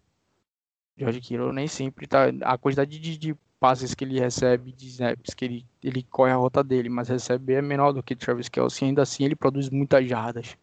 [0.97, 2.25] George Kittle nem sempre tá.
[2.41, 6.35] A quantidade de, de passes que ele recebe, de snaps que ele, ele corre a
[6.35, 8.87] rota dele, mas recebe é menor do que Travis Kelsey.
[8.87, 10.57] Ainda assim, ele produz muitas jardas.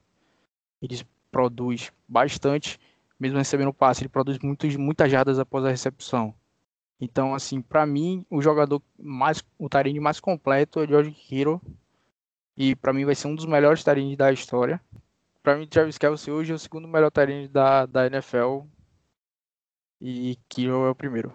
[0.80, 2.78] Ele produz bastante,
[3.18, 6.34] mesmo recebendo passe, ele produz muitos, muitas jardas após a recepção.
[7.00, 11.60] Então, assim, para mim, o jogador mais, o Tyrande mais completo é George Kittle
[12.56, 14.80] e para mim vai ser um dos melhores tarinhos da história.
[15.42, 18.60] Para mim, Travis Kelsey hoje é o segundo melhor tarinho da, da NFL.
[20.00, 21.32] E Kiro é o primeiro.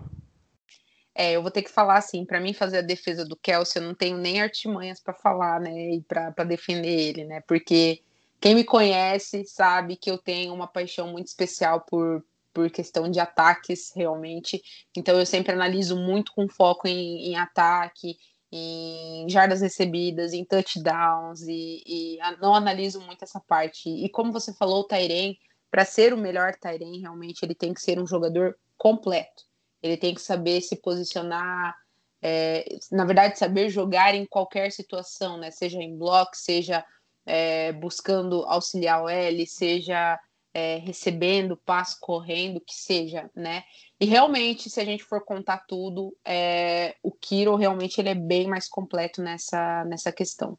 [1.16, 3.88] É, eu vou ter que falar assim, para mim fazer a defesa do Kelsey, eu
[3.88, 7.42] não tenho nem artimanhas para falar, né, e para defender ele, né?
[7.48, 8.04] Porque
[8.40, 13.20] quem me conhece sabe que eu tenho uma paixão muito especial por, por questão de
[13.20, 14.62] ataques, realmente.
[14.96, 18.16] Então eu sempre analiso muito com foco em, em ataque,
[18.52, 23.90] em jardas recebidas, em touchdowns, e, e não analiso muito essa parte.
[23.90, 25.38] E como você falou, o Tairen,
[25.70, 29.44] para ser o melhor Tairen, realmente ele tem que ser um jogador completo.
[29.82, 31.76] Ele tem que saber se posicionar
[32.22, 35.52] é, na verdade, saber jogar em qualquer situação, né?
[35.52, 36.84] Seja em bloco, seja
[37.26, 40.20] é, buscando auxiliar o L, seja
[40.54, 43.64] é, recebendo passo, correndo, que seja, né?
[44.00, 48.48] E realmente, se a gente for contar tudo, é, o Kiro realmente ele é bem
[48.48, 50.58] mais completo nessa, nessa questão.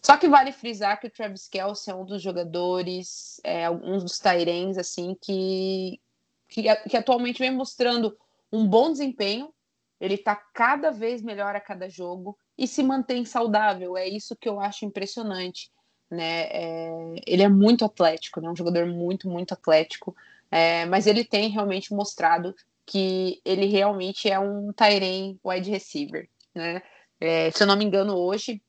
[0.00, 4.18] Só que vale frisar que o Travis Kelce é um dos jogadores, é, um dos
[4.18, 6.00] Tyrens, assim, que,
[6.48, 8.16] que, que atualmente vem mostrando
[8.52, 9.54] um bom desempenho.
[10.00, 13.96] Ele está cada vez melhor a cada jogo e se mantém saudável.
[13.96, 15.70] É isso que eu acho impressionante.
[16.12, 16.42] Né?
[16.50, 18.50] É, ele é muito atlético, né?
[18.50, 20.14] um jogador muito, muito atlético.
[20.50, 26.28] É, mas ele tem realmente mostrado que ele realmente é um Tyren wide receiver.
[26.54, 26.82] Né?
[27.18, 28.60] É, se eu não me engano, hoje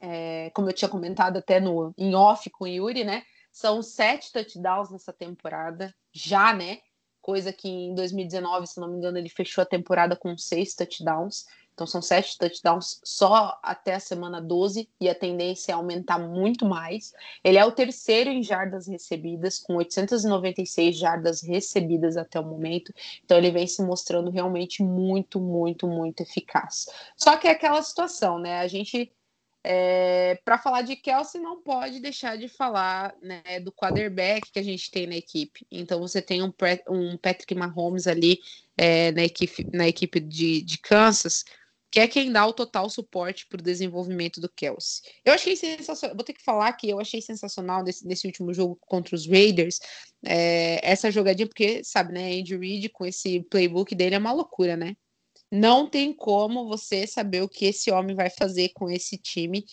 [0.00, 3.22] é, como eu tinha comentado até no em off com o Yuri, né?
[3.50, 6.78] São sete touchdowns nessa temporada, já, né?
[7.20, 11.46] Coisa que em 2019, se não me engano, ele fechou a temporada com seis touchdowns.
[11.78, 16.66] Então são sete touchdowns só até a semana 12 e a tendência é aumentar muito
[16.66, 17.12] mais.
[17.44, 22.92] Ele é o terceiro em jardas recebidas, com 896 jardas recebidas até o momento.
[23.24, 26.88] Então ele vem se mostrando realmente muito, muito, muito eficaz.
[27.16, 28.58] Só que é aquela situação, né?
[28.58, 29.12] A gente
[29.62, 34.62] é, para falar de Kelsey, não pode deixar de falar né, do quarterback que a
[34.62, 35.66] gente tem na equipe.
[35.70, 36.52] Então, você tem um,
[36.88, 38.40] um Patrick Mahomes ali
[38.78, 41.44] é, na equipe, na equipe de, de Kansas,
[41.90, 45.02] que é quem dá o total suporte para o desenvolvimento do Kelsey.
[45.24, 48.78] Eu achei sensacional, vou ter que falar que eu achei sensacional nesse, nesse último jogo
[48.80, 49.80] contra os Raiders,
[50.24, 54.76] é, essa jogadinha, porque, sabe, né, Andy Reid com esse playbook dele é uma loucura,
[54.76, 54.96] né?
[55.50, 59.64] não tem como você saber o que esse homem vai fazer com esse time,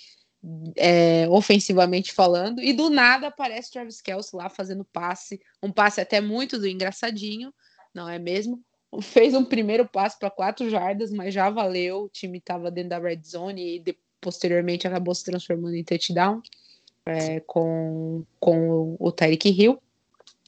[0.77, 6.21] é, ofensivamente falando, e do nada aparece Travis Kelce lá fazendo passe, um passe até
[6.21, 7.53] muito do engraçadinho,
[7.93, 8.63] não é mesmo?
[9.01, 12.99] Fez um primeiro passe para quatro jardas, mas já valeu, o time estava dentro da
[12.99, 16.41] red zone e de, posteriormente acabou se transformando em touchdown
[17.05, 19.81] é, com, com o Tyreek Hill,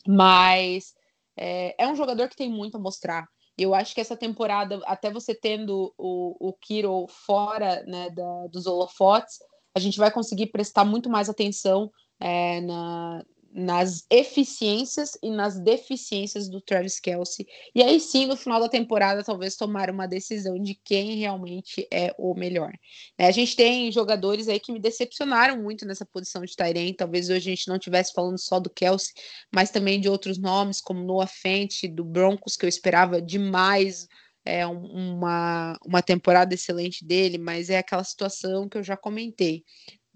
[0.08, 0.96] mas
[1.36, 5.12] é, é um jogador que tem muito a mostrar, eu acho que essa temporada, até
[5.12, 9.40] você tendo o, o Kiro fora né, da, dos holofotes,
[9.76, 16.50] a gente vai conseguir prestar muito mais atenção é, na, nas eficiências e nas deficiências
[16.50, 17.46] do Travis Kelsey.
[17.74, 22.14] E aí sim, no final da temporada, talvez tomar uma decisão de quem realmente é
[22.18, 22.72] o melhor.
[23.18, 26.94] É, a gente tem jogadores aí que me decepcionaram muito nessa posição de Tyrene.
[26.94, 29.14] Talvez hoje a gente não estivesse falando só do Kelsey,
[29.54, 34.08] mas também de outros nomes, como Noah Fent, do Broncos, que eu esperava demais
[34.48, 39.66] é, uma, uma temporada excelente dele, mas é aquela situação que eu já comentei.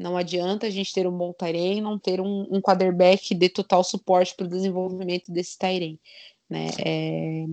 [0.02, 3.50] Não adianta a gente ter um bom Tyrene e não ter um, um quarterback de
[3.50, 6.00] total suporte para o desenvolvimento desse Tyrene.
[6.50, 6.68] Né?
[6.84, 7.46] É,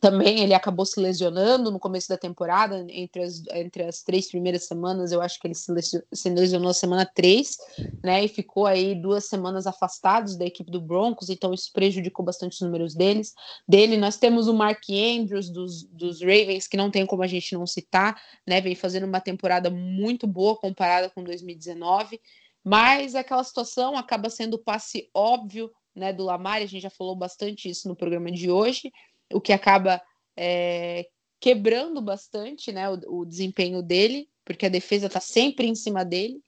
[0.00, 4.64] também ele acabou se lesionando no começo da temporada, entre as, entre as três primeiras
[4.64, 7.56] semanas, eu acho que ele se lesionou, na semana 3,
[8.02, 8.24] né?
[8.24, 12.60] E ficou aí duas semanas afastados da equipe do Broncos, então isso prejudicou bastante os
[12.60, 13.34] números deles.
[13.68, 17.54] Dele, nós temos o Mark Andrews dos, dos Ravens, que não tem como a gente
[17.54, 18.60] não citar, né?
[18.60, 22.20] Vem fazendo uma temporada muito boa comparada com 2019,
[22.64, 27.16] mas aquela situação acaba sendo o passe óbvio né, do Lamar, a gente já falou
[27.16, 28.92] bastante isso no programa de hoje
[29.32, 30.00] o que acaba
[30.36, 31.06] é,
[31.40, 36.40] quebrando bastante né, o, o, desempenho dele, porque a defesa está sempre em cima dele.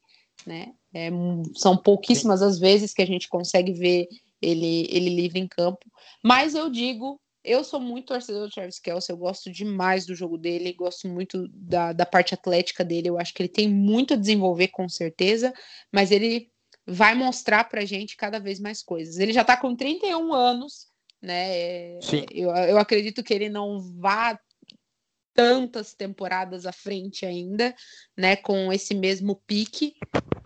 [0.46, 0.72] Né?
[0.94, 1.10] É,
[1.56, 4.08] são pouquíssimas as vezes que a gente consegue ver
[4.40, 5.84] ele, ele livre em campo.
[6.22, 10.36] Mas eu digo, eu sou muito torcedor do Travis Kelce, eu gosto demais do jogo
[10.36, 13.08] dele, gosto muito da, da parte atlética dele.
[13.08, 15.52] Eu acho que ele tem muito a desenvolver, com certeza,
[15.92, 16.50] mas ele
[16.86, 19.18] vai mostrar pra gente cada vez mais coisas.
[19.18, 20.88] Ele já tá com 31 anos,
[21.22, 22.00] né?
[22.00, 22.24] Sim.
[22.30, 24.38] Eu, eu acredito que ele não vá
[25.34, 27.74] tantas temporadas à frente ainda,
[28.16, 28.34] né?
[28.36, 29.94] Com esse mesmo pique.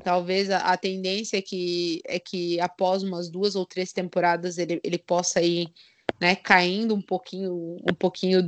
[0.04, 4.80] Talvez a, a tendência é que, é que após umas duas ou três temporadas ele,
[4.84, 5.72] ele possa ir
[6.20, 8.42] né, caindo um pouquinho, um pouquinho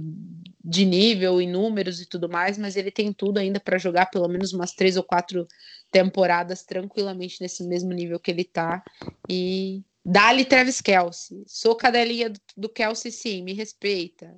[0.64, 4.28] de nível em números e tudo mais, mas ele tem tudo ainda para jogar pelo
[4.28, 5.46] menos umas três ou quatro
[5.90, 8.82] temporadas tranquilamente nesse mesmo nível que ele tá.
[9.28, 11.45] E Dali Travis Kelsey.
[11.47, 14.37] Sou cadelinha do, do Kelsey, sim, me respeita.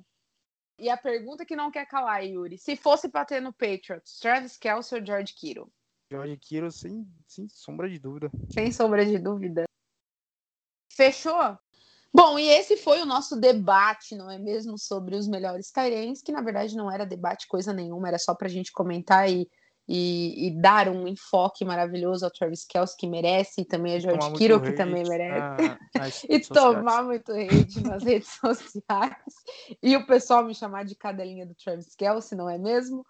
[0.79, 4.99] E a pergunta que não quer calar, Yuri: se fosse bater no Patriots, Travis Kelsey
[4.99, 5.71] ou George Kittle?
[6.11, 8.31] George Kittle, sem, sem sombra de dúvida.
[8.53, 9.65] Sem sombra de dúvida.
[10.93, 11.57] Fechou?
[12.13, 16.31] Bom, e esse foi o nosso debate, não é mesmo, sobre os melhores Tyrants, que
[16.31, 19.47] na verdade não era debate coisa nenhuma, era só para a gente comentar e
[19.87, 24.33] e, e, dar um enfoque maravilhoso ao Travis Kelce, que merece, e também a George
[24.33, 25.81] Kittle, que também merece,
[26.29, 29.15] e tomar muito hate nas redes sociais,
[29.81, 33.05] e o pessoal me chamar de cadelinha do Travis Kelce, não é mesmo?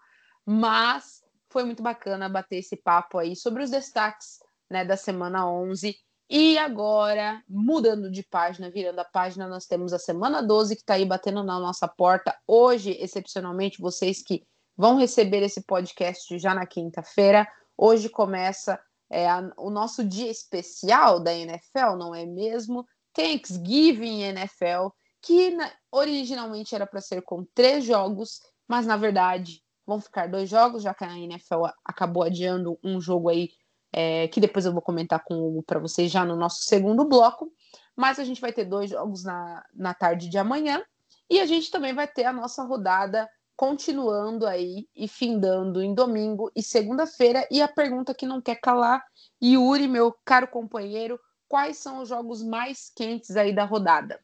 [0.50, 4.38] mas foi muito bacana bater esse papo aí sobre os destaques
[4.70, 5.94] né, da semana 11.
[6.30, 10.94] E agora, mudando de página, virando a página, nós temos a semana 12 que está
[10.94, 12.34] aí batendo na nossa porta.
[12.46, 14.42] Hoje, excepcionalmente, vocês que
[14.78, 21.18] vão receber esse podcast já na quinta-feira, hoje começa é, a, o nosso dia especial
[21.18, 22.86] da NFL, não é mesmo?
[23.12, 30.00] Thanksgiving NFL, que na, originalmente era para ser com três jogos, mas na verdade vão
[30.00, 33.50] ficar dois jogos, já que a NFL acabou adiando um jogo aí
[33.92, 37.50] é, que depois eu vou comentar com para vocês já no nosso segundo bloco.
[37.96, 40.84] Mas a gente vai ter dois jogos na, na tarde de amanhã
[41.28, 43.28] e a gente também vai ter a nossa rodada
[43.58, 47.44] continuando aí e findando em domingo e segunda-feira.
[47.50, 49.04] E a pergunta que não quer calar,
[49.42, 51.18] Yuri, meu caro companheiro,
[51.48, 54.20] quais são os jogos mais quentes aí da rodada?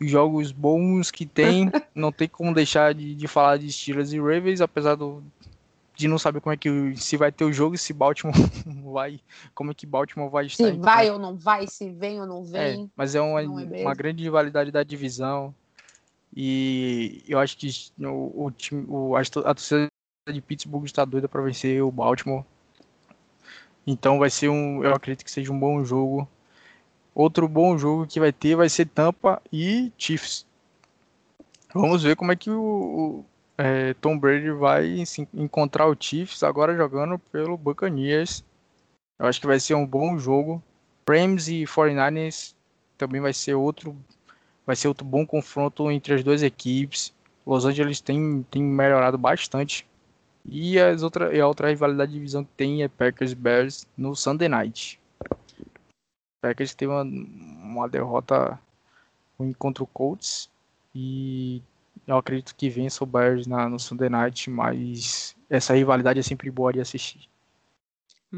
[0.00, 4.60] Jogos bons que tem, não tem como deixar de, de falar de Steelers e Ravens,
[4.60, 5.24] apesar do,
[5.96, 8.32] de não saber como é que se vai ter o jogo, se Baltimore
[8.92, 9.18] vai,
[9.56, 10.66] como é que Baltimore vai estar.
[10.66, 12.84] Se vai ou não vai, se vem ou não é, vem.
[12.84, 15.52] É, mas é uma, é uma grande rivalidade da divisão.
[16.36, 17.68] E eu acho que
[17.98, 19.88] o, o time, o, a, a torcida
[20.30, 22.44] de Pittsburgh está doida para vencer o Baltimore.
[23.86, 26.28] Então vai ser um, eu acredito que seja um bom jogo.
[27.14, 30.44] Outro bom jogo que vai ter vai ser Tampa e Chiefs.
[31.72, 33.24] Vamos ver como é que o,
[33.56, 38.44] é, Tom Brady vai encontrar o Chiefs agora jogando pelo Buccaneers.
[39.18, 40.62] Eu acho que vai ser um bom jogo.
[41.08, 42.54] Rams e 49ers
[42.98, 43.96] também vai ser outro
[44.66, 47.14] vai ser outro bom confronto entre as duas equipes.
[47.46, 49.86] Los Angeles tem, tem melhorado bastante.
[50.44, 54.14] E, as outra, e a outra rivalidade de divisão que tem é Packers Bears no
[54.16, 55.00] Sunday Night.
[56.40, 58.58] Packers teve uma, uma derrota
[59.38, 60.50] ruim contra o Colts.
[60.94, 61.62] E
[62.06, 66.50] eu acredito que vença o Bears na, no Sunday Night, mas essa rivalidade é sempre
[66.50, 67.28] boa de assistir.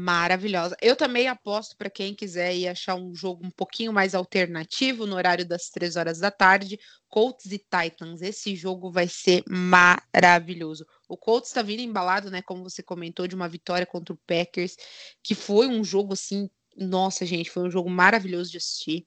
[0.01, 0.77] Maravilhosa.
[0.81, 5.17] Eu também aposto para quem quiser ir achar um jogo um pouquinho mais alternativo no
[5.17, 8.21] horário das três horas da tarde, Colts e Titans.
[8.21, 10.85] Esse jogo vai ser maravilhoso.
[11.09, 12.41] O Colts está vindo embalado, né?
[12.41, 14.77] Como você comentou, de uma vitória contra o Packers,
[15.21, 16.49] que foi um jogo assim.
[16.77, 19.05] Nossa, gente, foi um jogo maravilhoso de assistir.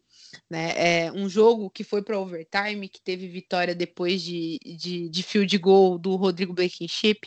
[0.49, 1.07] Né?
[1.07, 5.57] É um jogo que foi para overtime, que teve vitória depois de, de, de field
[5.59, 7.21] goal do Rodrigo Blankenship.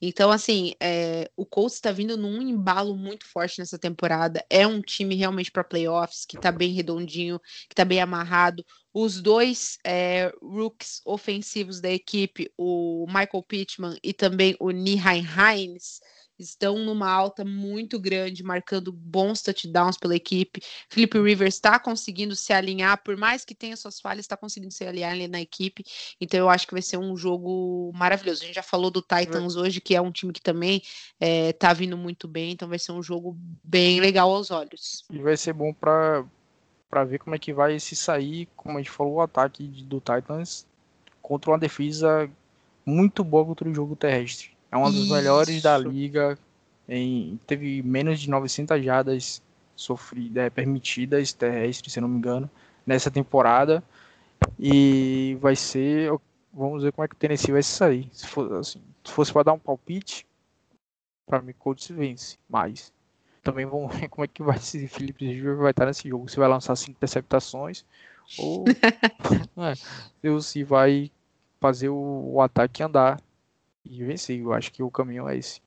[0.00, 4.44] Então, assim, é, o Colts está vindo num embalo muito forte nessa temporada.
[4.50, 8.64] É um time realmente para playoffs, que está bem redondinho, que está bem amarrado.
[8.94, 16.00] Os dois é, rooks ofensivos da equipe, o Michael Pittman e também o Nihain Hines,
[16.48, 20.60] estão numa alta muito grande, marcando bons touchdowns pela equipe.
[20.88, 24.84] Felipe Rivers está conseguindo se alinhar, por mais que tenha suas falhas, está conseguindo se
[24.84, 25.84] alinhar ali na equipe.
[26.20, 28.42] Então eu acho que vai ser um jogo maravilhoso.
[28.42, 30.82] A gente já falou do Titans hoje, que é um time que também
[31.20, 35.04] está é, vindo muito bem, então vai ser um jogo bem legal aos olhos.
[35.10, 36.24] E vai ser bom para
[36.90, 39.98] para ver como é que vai se sair, como a gente falou, o ataque do
[39.98, 40.66] Titans
[41.22, 42.30] contra uma defesa
[42.84, 44.51] muito boa contra o jogo terrestre.
[44.72, 46.38] É uma das melhores da liga.
[46.88, 49.42] Em, teve menos de 900 jardas
[49.76, 52.50] sofridas, é, permitidas terrestres, se não me engano,
[52.86, 53.84] nessa temporada.
[54.58, 56.10] E vai ser.
[56.52, 58.08] Vamos ver como é que o Tennessee vai sair.
[58.12, 60.26] Se, for, assim, se fosse para dar um palpite,
[61.26, 62.38] para mim, Colts vence.
[62.48, 62.90] Mas
[63.42, 66.30] também vamos ver como é que vai se Felipe Rivers vai estar nesse jogo.
[66.30, 67.84] Se vai lançar cinco interceptações
[68.38, 68.64] ou
[70.24, 71.10] é, se vai
[71.60, 73.20] fazer o, o ataque andar
[73.84, 74.40] e vencer.
[74.40, 75.60] Eu acho que o caminho é esse.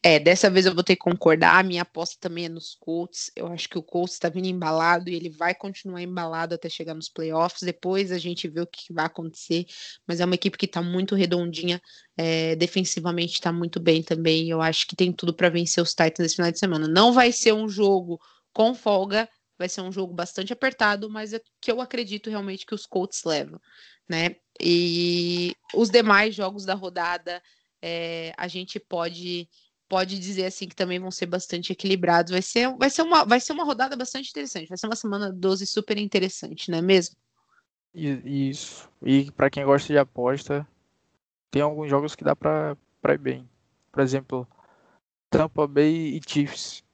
[0.00, 1.58] É, dessa vez eu vou ter que concordar.
[1.58, 3.32] A minha aposta também é nos Colts.
[3.34, 6.94] Eu acho que o Colts está vindo embalado e ele vai continuar embalado até chegar
[6.94, 7.62] nos playoffs.
[7.62, 9.66] Depois a gente vê o que vai acontecer.
[10.06, 11.82] Mas é uma equipe que está muito redondinha,
[12.16, 14.48] é, defensivamente está muito bem também.
[14.48, 16.86] Eu acho que tem tudo para vencer os Titans esse final de semana.
[16.86, 18.20] Não vai ser um jogo
[18.52, 22.74] com folga, vai ser um jogo bastante apertado, mas é que eu acredito realmente que
[22.74, 23.60] os Colts levam
[24.08, 24.36] né?
[24.60, 27.42] E os demais jogos da rodada
[27.80, 29.48] é, a gente pode
[29.88, 32.30] pode dizer assim que também vão ser bastante equilibrados.
[32.30, 34.68] Vai ser, vai ser, uma, vai ser uma rodada bastante interessante.
[34.68, 37.16] Vai ser uma semana 12 super interessante, não é mesmo?
[37.94, 38.88] Isso.
[39.02, 40.68] E para quem gosta de aposta,
[41.50, 42.76] tem alguns jogos que dá para
[43.08, 43.48] ir bem.
[43.90, 44.46] Por exemplo,
[45.30, 46.84] Tampa Bay e Chiefs.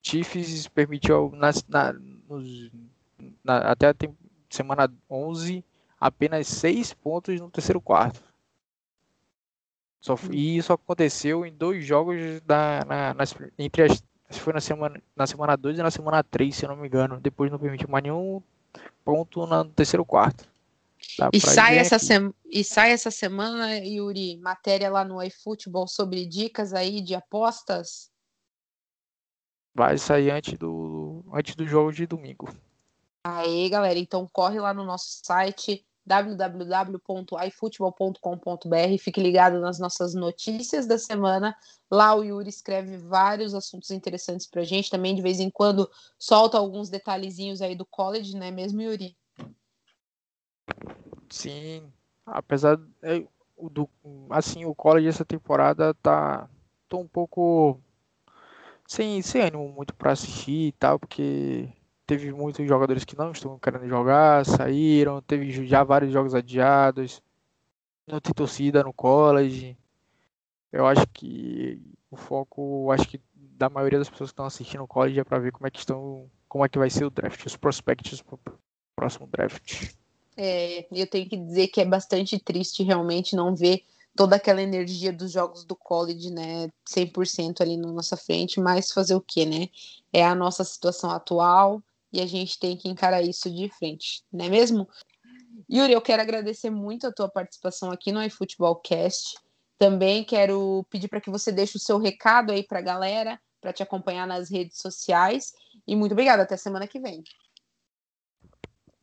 [0.00, 2.70] Chiefs permitiu na, na, nos,
[3.42, 3.94] na, até a
[4.48, 5.64] semana 11
[6.00, 8.22] apenas seis pontos no terceiro quarto.
[10.00, 10.32] Só, hum.
[10.32, 14.02] e isso aconteceu em dois jogos da, na, nas, entre as.
[14.30, 17.18] Foi na semana, na semana 2 e na semana 3, se eu não me engano.
[17.18, 18.42] Depois não permitiu mais nenhum
[19.02, 20.46] ponto no terceiro quarto.
[21.32, 22.34] E sai, essa sema...
[22.44, 28.10] e sai essa semana, Yuri, matéria lá no iFootball sobre dicas aí de apostas?
[29.74, 32.54] Vai sair antes do, antes do jogo de domingo.
[33.24, 38.98] Aí, galera, então corre lá no nosso site www.ifootball.com.br.
[38.98, 41.54] Fique ligado nas nossas notícias da semana.
[41.90, 44.90] Lá o Yuri escreve vários assuntos interessantes pra gente.
[44.90, 45.88] Também de vez em quando
[46.18, 49.14] solta alguns detalhezinhos aí do college, né mesmo, Yuri?
[51.28, 51.92] Sim,
[52.24, 53.22] apesar é,
[53.70, 53.86] do
[54.30, 56.48] assim o college essa temporada tá
[56.88, 57.78] tô um pouco
[58.86, 61.68] sem, sem ânimo muito para assistir e tal, porque
[62.08, 67.22] teve muitos jogadores que não estão querendo jogar, saíram, teve já vários jogos adiados,
[68.06, 69.76] não tem torcida no college.
[70.72, 71.78] Eu acho que
[72.10, 75.38] o foco, acho que da maioria das pessoas que estão assistindo o college é para
[75.38, 78.36] ver como é que estão, como é que vai ser o draft, os prospects para
[78.36, 78.58] o
[78.96, 79.92] próximo draft.
[80.34, 83.82] É, eu tenho que dizer que é bastante triste realmente não ver
[84.16, 89.14] toda aquela energia dos jogos do college, né, 100% ali na nossa frente, mas fazer
[89.14, 89.68] o que, né?
[90.10, 91.82] É a nossa situação atual,
[92.12, 94.88] e a gente tem que encarar isso de frente, não é mesmo?
[95.70, 99.38] Yuri, eu quero agradecer muito a tua participação aqui no iFootballcast.
[99.78, 103.72] Também quero pedir para que você deixe o seu recado aí para a galera, para
[103.72, 105.52] te acompanhar nas redes sociais.
[105.86, 107.22] E muito obrigada, até semana que vem.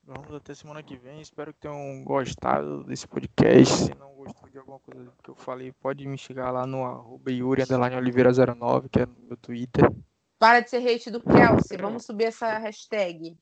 [0.03, 1.19] Vamos até semana que vem.
[1.19, 3.85] Espero que tenham gostado desse podcast.
[3.85, 7.31] Se não gostou de alguma coisa que eu falei, pode me chegar lá no arroba
[7.31, 7.63] Yuri
[7.97, 9.91] Oliveira 09, que é no meu Twitter.
[10.37, 11.77] Para de ser hate do Kelsey.
[11.77, 13.37] Vamos subir essa hashtag.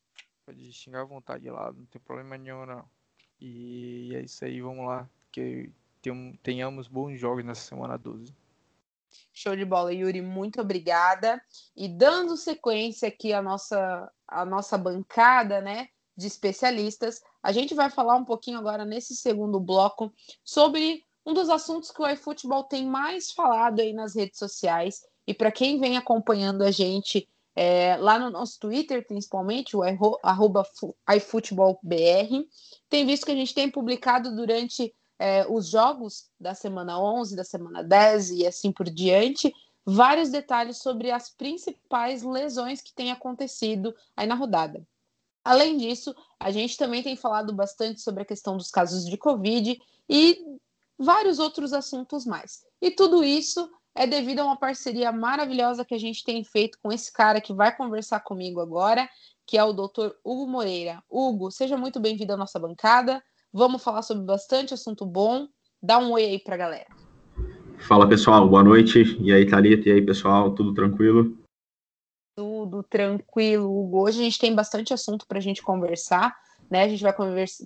[0.46, 2.86] Pode xingar à vontade lá, não tem problema nenhum, não.
[3.40, 5.10] E é isso aí, vamos lá.
[5.32, 5.72] Que
[6.42, 8.34] tenhamos bons jogos nessa semana 12.
[9.32, 11.42] Show de bola, Yuri, muito obrigada.
[11.76, 17.90] E dando sequência aqui à nossa, à nossa bancada, né, de especialistas, a gente vai
[17.90, 20.14] falar um pouquinho agora nesse segundo bloco
[20.44, 25.34] sobre um dos assuntos que o iFootball tem mais falado aí nas redes sociais, e
[25.34, 29.82] para quem vem acompanhando a gente é, lá no nosso Twitter, principalmente, o
[31.16, 32.48] iFootballBR,
[32.90, 37.44] tem visto que a gente tem publicado durante é, os jogos da semana 11, da
[37.44, 39.54] semana 10 e assim por diante,
[39.86, 44.86] vários detalhes sobre as principais lesões que têm acontecido aí na rodada.
[45.44, 49.78] Além disso, a gente também tem falado bastante sobre a questão dos casos de Covid
[50.10, 50.40] e
[50.98, 52.64] vários outros assuntos mais.
[52.82, 56.92] E tudo isso é devido a uma parceria maravilhosa que a gente tem feito com
[56.92, 59.08] esse cara que vai conversar comigo agora,
[59.46, 60.12] que é o Dr.
[60.24, 61.04] Hugo Moreira.
[61.10, 63.24] Hugo, seja muito bem-vindo à nossa bancada.
[63.52, 65.48] Vamos falar sobre bastante assunto bom.
[65.82, 66.88] Dá um oi aí para a galera.
[67.88, 69.18] Fala pessoal, boa noite.
[69.20, 69.90] E aí, Thalita?
[69.90, 71.38] E aí, pessoal, tudo tranquilo?
[72.36, 74.04] Tudo tranquilo, Hugo.
[74.06, 76.36] Hoje a gente tem bastante assunto para a gente conversar,
[76.70, 76.84] né?
[76.84, 77.14] A gente vai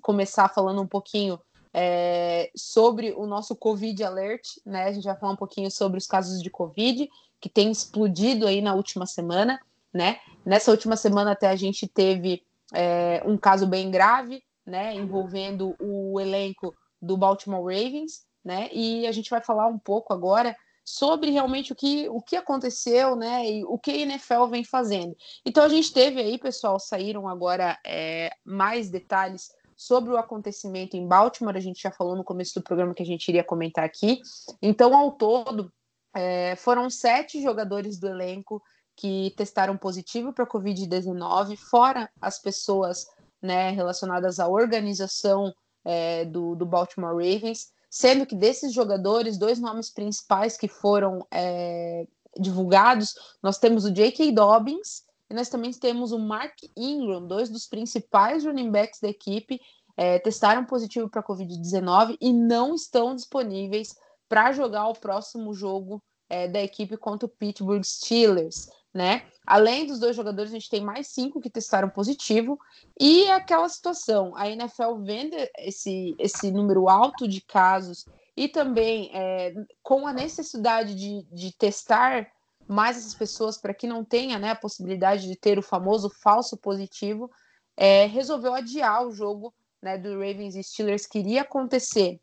[0.01, 1.39] começar falando um pouquinho
[1.79, 4.85] é, sobre o nosso Covid Alert, né?
[4.85, 7.07] A gente vai falar um pouquinho sobre os casos de Covid
[7.39, 9.59] que tem explodido aí na última semana,
[9.93, 10.17] né?
[10.43, 12.41] Nessa última semana até a gente teve
[12.73, 14.95] é, um caso bem grave, né?
[14.95, 18.69] Envolvendo o elenco do Baltimore Ravens, né?
[18.73, 23.15] E a gente vai falar um pouco agora sobre realmente o que, o que aconteceu,
[23.15, 23.47] né?
[23.47, 25.15] E o que a NFL vem fazendo.
[25.45, 31.07] Então a gente teve aí, pessoal, saíram agora é, mais detalhes sobre o acontecimento em
[31.07, 34.19] Baltimore, a gente já falou no começo do programa que a gente iria comentar aqui.
[34.59, 35.71] Então, ao todo,
[36.15, 38.61] é, foram sete jogadores do elenco
[38.95, 43.05] que testaram positivo para Covid-19, fora as pessoas
[43.39, 45.53] né, relacionadas à organização
[45.85, 52.07] é, do, do, Baltimore Ravens, sendo que desses jogadores, dois nomes principais que foram é,
[52.39, 54.31] divulgados, nós temos o J.K.
[54.31, 59.59] Dobbins, e nós também temos o Mark Ingram, dois dos principais running backs da equipe,
[59.95, 63.95] é, testaram positivo para Covid-19 e não estão disponíveis
[64.29, 68.69] para jogar o próximo jogo é, da equipe contra o Pittsburgh Steelers.
[68.93, 69.25] Né?
[69.45, 72.57] Além dos dois jogadores, a gente tem mais cinco que testaram positivo,
[72.99, 78.05] e é aquela situação: a NFL vende esse, esse número alto de casos
[78.35, 79.53] e também é,
[79.83, 82.27] com a necessidade de, de testar
[82.67, 86.57] mais essas pessoas para que não tenha né, a possibilidade de ter o famoso falso
[86.57, 87.31] positivo,
[87.75, 92.19] é, resolveu adiar o jogo né, do Ravens e Steelers que iria acontecer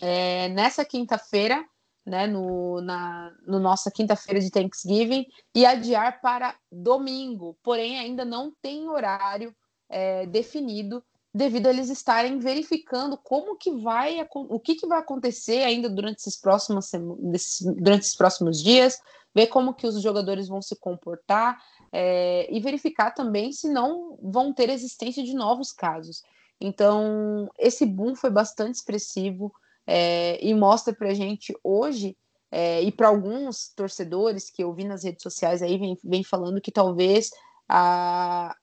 [0.00, 1.64] é, nessa quinta-feira,
[2.06, 8.52] né, no, na no nossa quinta-feira de Thanksgiving, e adiar para domingo, porém ainda não
[8.62, 9.54] tem horário
[9.88, 11.02] é, definido
[11.34, 16.18] devido a eles estarem verificando como que vai o que, que vai acontecer ainda durante
[16.18, 16.92] esses próximos
[17.76, 19.00] durante esses próximos dias
[19.34, 21.60] ver como que os jogadores vão se comportar
[21.92, 26.22] é, e verificar também se não vão ter existência de novos casos.
[26.60, 29.52] Então, esse boom foi bastante expressivo
[29.86, 32.16] é, e mostra para gente hoje,
[32.50, 36.60] é, e para alguns torcedores que eu vi nas redes sociais aí, vem, vem falando
[36.60, 37.30] que talvez
[37.68, 38.56] a,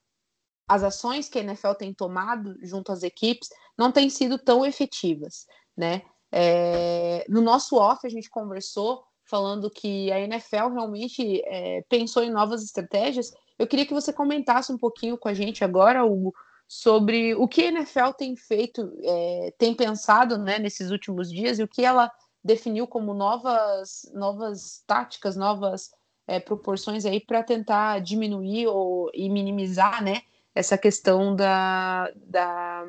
[0.67, 5.45] as ações que a NFL tem tomado junto às equipes não têm sido tão efetivas,
[5.75, 6.01] né?
[6.31, 12.29] É, no nosso off a gente conversou falando que a NFL realmente é, pensou em
[12.29, 13.33] novas estratégias.
[13.57, 16.35] Eu queria que você comentasse um pouquinho com a gente agora, Hugo,
[16.67, 21.63] sobre o que a NFL tem feito, é, tem pensado né, nesses últimos dias e
[21.63, 22.11] o que ela
[22.43, 25.91] definiu como novas, novas táticas, novas
[26.27, 30.23] é, proporções aí para tentar diminuir ou, e minimizar né,
[30.53, 32.85] essa questão da, da,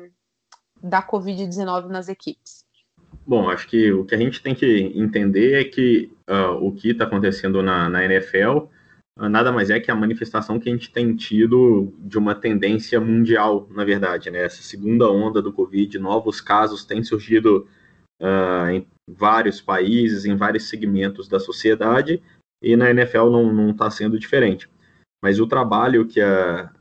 [0.81, 2.62] da Covid-19 nas equipes.
[3.25, 6.89] Bom, acho que o que a gente tem que entender é que uh, o que
[6.89, 8.67] está acontecendo na, na NFL
[9.17, 13.67] nada mais é que a manifestação que a gente tem tido de uma tendência mundial,
[13.71, 14.39] na verdade, né?
[14.39, 17.67] Essa segunda onda do Covid, novos casos têm surgido
[18.21, 22.21] uh, em vários países, em vários segmentos da sociedade,
[22.61, 24.69] e na NFL não está sendo diferente.
[25.23, 26.71] Mas o trabalho que, a,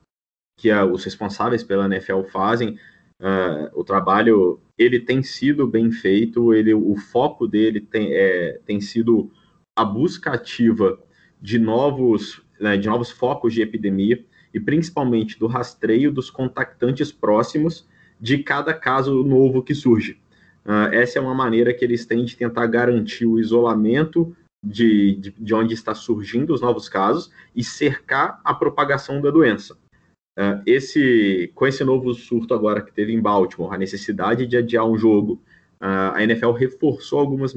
[0.59, 2.79] que a, os responsáveis pela NFL fazem,
[3.23, 8.81] uh, o trabalho, ele tem sido bem feito, ele, o foco dele tem, é, tem
[8.81, 9.31] sido
[9.75, 10.99] a busca ativa
[11.41, 17.89] de novos, né, de novos focos de epidemia e principalmente do rastreio dos contactantes próximos
[18.21, 20.21] de cada caso novo que surge.
[20.65, 25.31] Uh, essa é uma maneira que eles têm de tentar garantir o isolamento de, de,
[25.33, 29.77] de, onde está surgindo os novos casos e cercar a propagação da doença.
[30.39, 34.87] Uh, esse, com esse novo surto agora que teve em Baltimore, a necessidade de adiar
[34.87, 35.43] um jogo,
[35.85, 37.53] a NFL reforçou algumas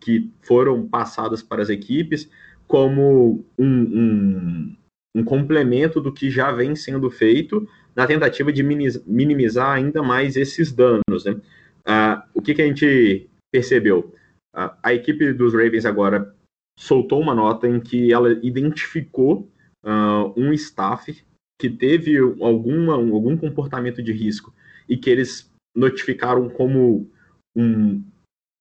[0.00, 2.30] que foram passadas para as equipes,
[2.66, 4.76] como um, um,
[5.14, 10.72] um complemento do que já vem sendo feito na tentativa de minimizar ainda mais esses
[10.72, 11.24] danos.
[11.24, 11.32] Né?
[11.32, 14.14] Uh, o que, que, a gente percebeu?
[14.54, 16.34] Uh, a equipe dos Ravens agora
[16.78, 19.50] soltou uma nota em que ela identificou
[19.84, 21.12] uh, um staff
[21.58, 24.54] que teve alguma, algum comportamento de risco
[24.88, 27.10] e que eles notificaram como
[27.56, 28.02] um,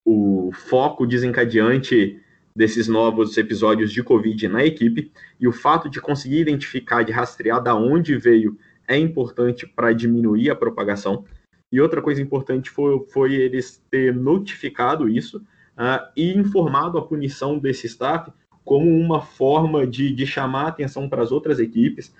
[0.05, 2.19] o foco desencadeante
[2.55, 7.61] desses novos episódios de Covid na equipe, e o fato de conseguir identificar, de rastrear
[7.61, 11.23] da onde veio, é importante para diminuir a propagação.
[11.71, 17.59] E outra coisa importante foi, foi eles ter notificado isso uh, e informado a punição
[17.59, 18.31] desse staff
[18.65, 22.13] como uma forma de, de chamar atenção para as outras equipes.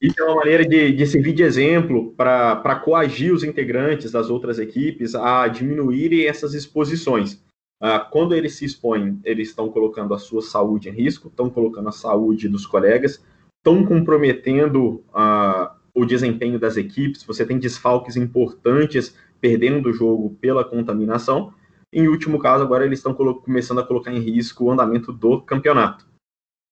[0.00, 4.58] Isso é uma maneira de, de servir de exemplo para coagir os integrantes das outras
[4.58, 7.42] equipes a diminuírem essas exposições.
[7.82, 11.88] Uh, quando eles se expõem, eles estão colocando a sua saúde em risco, estão colocando
[11.88, 13.22] a saúde dos colegas,
[13.58, 17.22] estão comprometendo uh, o desempenho das equipes.
[17.24, 21.52] Você tem desfalques importantes perdendo o jogo pela contaminação.
[21.92, 26.06] Em último caso, agora eles estão começando a colocar em risco o andamento do campeonato.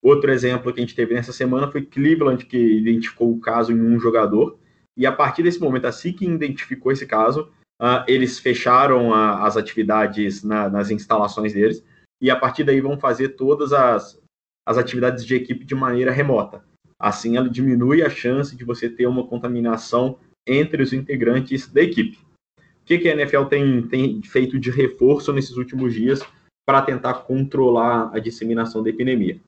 [0.05, 3.81] Outro exemplo que a gente teve nessa semana foi Cleveland, que identificou o caso em
[3.81, 4.59] um jogador.
[4.95, 7.51] E a partir desse momento, assim que identificou esse caso,
[7.81, 11.83] uh, eles fecharam as atividades na, nas instalações deles
[12.21, 14.21] e a partir daí vão fazer todas as,
[14.69, 16.63] as atividades de equipe de maneira remota.
[16.99, 22.19] Assim, ela diminui a chance de você ter uma contaminação entre os integrantes da equipe.
[22.59, 26.21] O que, que a NFL tem, tem feito de reforço nesses últimos dias
[26.67, 29.41] para tentar controlar a disseminação da epidemia?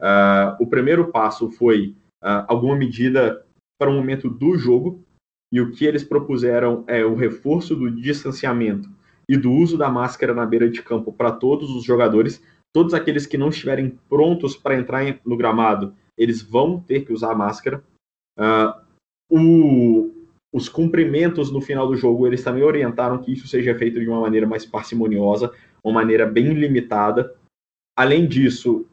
[0.00, 3.44] Uh, o primeiro passo foi uh, alguma medida
[3.78, 5.04] para o momento do jogo,
[5.52, 8.88] e o que eles propuseram é o reforço do distanciamento
[9.28, 12.42] e do uso da máscara na beira de campo para todos os jogadores.
[12.72, 17.34] Todos aqueles que não estiverem prontos para entrar no gramado, eles vão ter que usar
[17.34, 17.82] máscara.
[18.38, 18.80] Uh,
[19.28, 20.10] o,
[20.52, 24.20] os cumprimentos no final do jogo, eles também orientaram que isso seja feito de uma
[24.20, 27.34] maneira mais parcimoniosa, uma maneira bem limitada.
[27.96, 28.86] Além disso,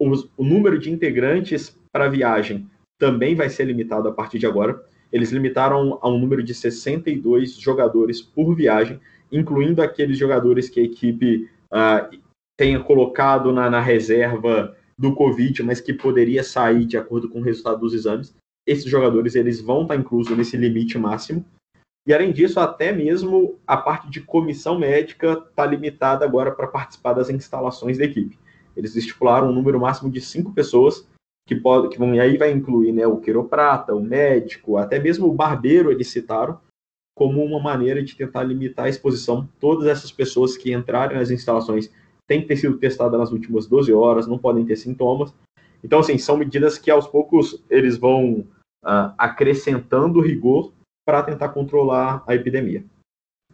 [0.00, 2.66] os, o número de integrantes para viagem
[2.98, 4.82] também vai ser limitado a partir de agora
[5.12, 10.84] eles limitaram a um número de 62 jogadores por viagem, incluindo aqueles jogadores que a
[10.84, 12.18] equipe uh,
[12.56, 17.42] tenha colocado na, na, reserva do Covid, mas que poderia sair de acordo com o
[17.42, 18.34] resultado dos exames.
[18.66, 21.44] Esses jogadores eles vão estar inclusos nesse limite máximo.
[22.06, 27.14] E além disso, até mesmo a parte de comissão médica está limitada agora para participar
[27.14, 28.38] das instalações da equipe.
[28.76, 31.06] Eles estipularam um número máximo de cinco pessoas
[31.46, 35.26] que pode, que vão, e aí vai incluir né, o quiroprata, o médico, até mesmo
[35.26, 36.60] o barbeiro eles citaram
[37.16, 39.48] como uma maneira de tentar limitar a exposição.
[39.58, 41.90] Todas essas pessoas que entrarem nas instalações
[42.26, 45.34] têm que ter sido testadas nas últimas 12 horas, não podem ter sintomas.
[45.82, 48.46] Então, assim, são medidas que aos poucos eles vão
[48.84, 50.72] uh, acrescentando rigor
[51.04, 52.84] para tentar controlar a epidemia.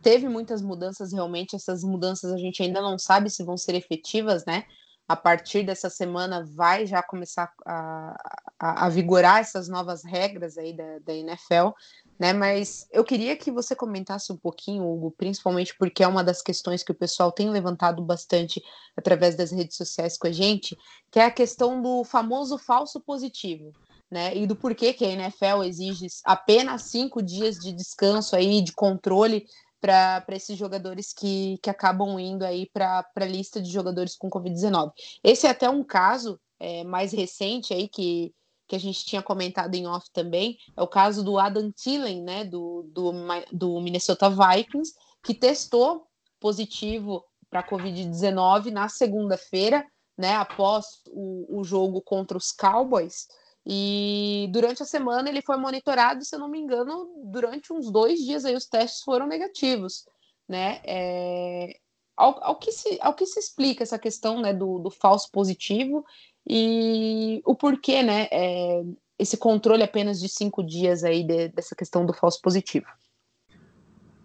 [0.03, 4.45] Teve muitas mudanças, realmente, essas mudanças a gente ainda não sabe se vão ser efetivas,
[4.45, 4.65] né?
[5.09, 8.17] A partir dessa semana vai já começar a,
[8.59, 11.71] a, a vigorar essas novas regras aí da, da NFL,
[12.19, 12.33] né?
[12.33, 16.83] Mas eu queria que você comentasse um pouquinho, Hugo, principalmente porque é uma das questões
[16.83, 18.63] que o pessoal tem levantado bastante
[18.97, 20.77] através das redes sociais com a gente,
[21.11, 23.73] que é a questão do famoso falso positivo.
[24.09, 28.71] Né, e do porquê que a NFL exige apenas cinco dias de descanso aí, de
[28.71, 29.45] controle
[29.87, 34.91] para esses jogadores que, que acabam indo aí para a lista de jogadores com Covid-19.
[35.23, 38.35] Esse é até um caso é, mais recente aí que,
[38.67, 42.45] que a gente tinha comentado em off também, é o caso do Adam Thielen, né,
[42.45, 43.13] do, do,
[43.53, 46.09] do Minnesota Vikings, que testou
[46.41, 49.87] positivo para Covid-19 na segunda-feira,
[50.19, 53.29] né, após o, o jogo contra os Cowboys.
[53.69, 58.21] E durante a semana ele foi monitorado, se eu não me engano, durante uns dois
[58.21, 60.05] dias aí os testes foram negativos,
[60.49, 60.81] né?
[60.85, 61.77] É...
[62.17, 66.03] Ao, ao, que se, ao que se explica essa questão né, do, do falso positivo
[66.49, 68.83] e o porquê, né, é,
[69.19, 72.87] esse controle apenas de cinco dias aí de, dessa questão do falso positivo?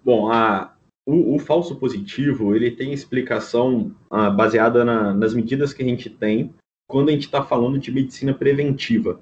[0.06, 0.74] Bom, a,
[1.06, 3.94] o, o falso positivo, ele tem explicação
[4.38, 6.54] baseada na, nas medidas que a gente tem
[6.88, 9.20] quando a gente está falando de medicina preventiva.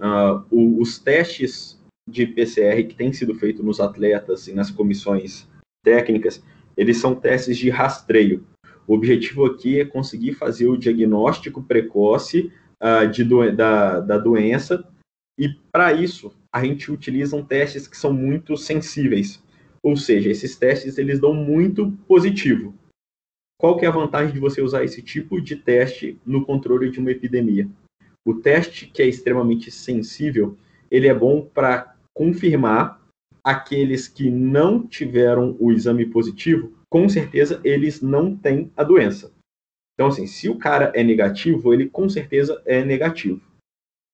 [0.00, 5.48] Ah, o, os testes de PCR que têm sido feitos nos atletas e nas comissões
[5.82, 6.42] técnicas,
[6.76, 8.46] eles são testes de rastreio.
[8.86, 14.86] O objetivo aqui é conseguir fazer o diagnóstico precoce uh, de do, da, da doença,
[15.38, 19.42] e para isso a gente utiliza testes que são muito sensíveis,
[19.82, 22.74] ou seja, esses testes eles dão muito positivo.
[23.58, 26.98] Qual que é a vantagem de você usar esse tipo de teste no controle de
[26.98, 27.68] uma epidemia?
[28.26, 30.58] O teste que é extremamente sensível,
[30.90, 33.00] ele é bom para confirmar
[33.42, 39.32] aqueles que não tiveram o exame positivo com certeza eles não têm a doença.
[39.94, 43.40] Então, assim, se o cara é negativo, ele com certeza é negativo.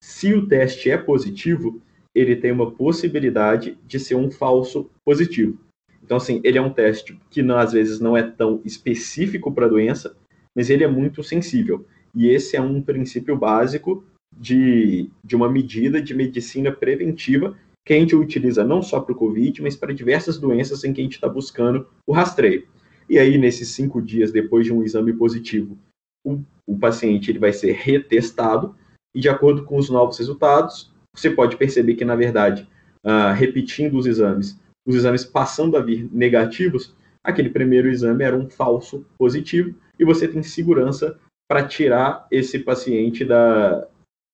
[0.03, 1.81] Se o teste é positivo,
[2.15, 5.59] ele tem uma possibilidade de ser um falso positivo.
[6.03, 9.67] Então, assim, ele é um teste que não, às vezes não é tão específico para
[9.67, 10.17] a doença,
[10.55, 11.87] mas ele é muito sensível.
[12.15, 14.05] E esse é um princípio básico
[14.37, 19.17] de, de uma medida de medicina preventiva que a gente utiliza não só para o
[19.17, 22.67] Covid, mas para diversas doenças em que a gente está buscando o rastreio.
[23.09, 25.77] E aí, nesses cinco dias depois de um exame positivo,
[26.25, 28.75] o, o paciente ele vai ser retestado,
[29.15, 32.67] e de acordo com os novos resultados, você pode perceber que, na verdade,
[33.05, 38.49] uh, repetindo os exames, os exames passando a vir negativos, aquele primeiro exame era um
[38.49, 41.19] falso positivo, e você tem segurança
[41.53, 43.87] para tirar esse paciente da,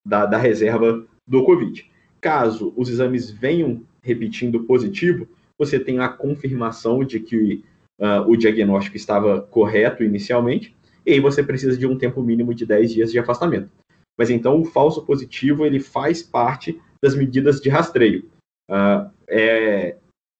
[0.07, 1.85] da, da reserva do Covid.
[2.21, 5.27] Caso os exames venham repetindo positivo,
[5.59, 7.61] você tem a confirmação de que
[7.99, 10.73] uh, o diagnóstico estava correto inicialmente,
[11.05, 13.69] e aí você precisa de um tempo mínimo de 10 dias de afastamento.
[14.17, 18.29] Mas então o falso positivo ele faz parte das medidas de rastreio.
[18.71, 19.97] Uh, é,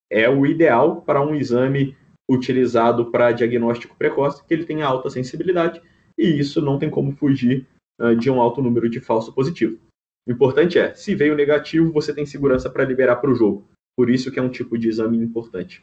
[0.09, 1.93] é o ideal para um exame
[2.31, 5.81] utilizado para diagnóstico precoce, que ele tenha alta sensibilidade,
[6.19, 7.65] e isso não tem como fugir
[7.99, 9.79] uh, de um alto número de falso positivo.
[10.27, 13.65] O importante é, se veio negativo, você tem segurança para liberar para o jogo.
[13.95, 15.81] Por isso que é um tipo de exame importante.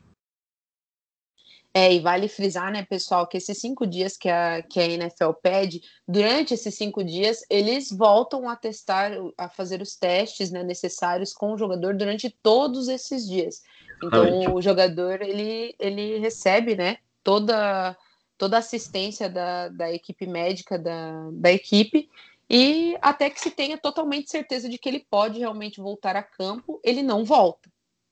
[1.75, 5.33] É, e vale frisar, né, pessoal, que esses cinco dias que a, que a NFL
[5.43, 11.35] pede, durante esses cinco dias, eles voltam a testar, a fazer os testes né, necessários
[11.35, 13.63] com o jogador durante todos esses dias.
[14.03, 17.95] Então, o jogador, ele, ele recebe, né, toda,
[18.39, 22.09] toda a assistência da, da equipe médica da, da equipe,
[22.49, 26.81] e até que se tenha totalmente certeza de que ele pode realmente voltar a campo,
[26.85, 27.69] ele não volta.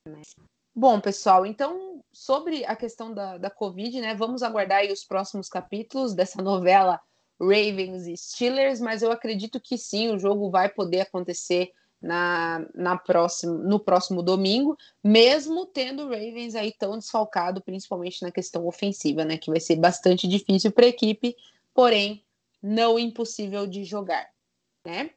[0.07, 0.23] Né?
[0.75, 5.49] Bom, pessoal, então, sobre a questão da, da Covid, né, vamos aguardar aí os próximos
[5.49, 7.01] capítulos dessa novela
[7.41, 11.73] Ravens e Steelers, mas eu acredito que sim, o jogo vai poder acontecer
[12.05, 13.03] na, na
[13.65, 19.39] no próximo domingo, mesmo tendo o Ravens aí tão desfalcado, principalmente na questão ofensiva, né,
[19.39, 21.35] que vai ser bastante difícil para a equipe,
[21.73, 22.23] porém
[22.63, 24.29] não impossível de jogar,
[24.85, 25.11] né?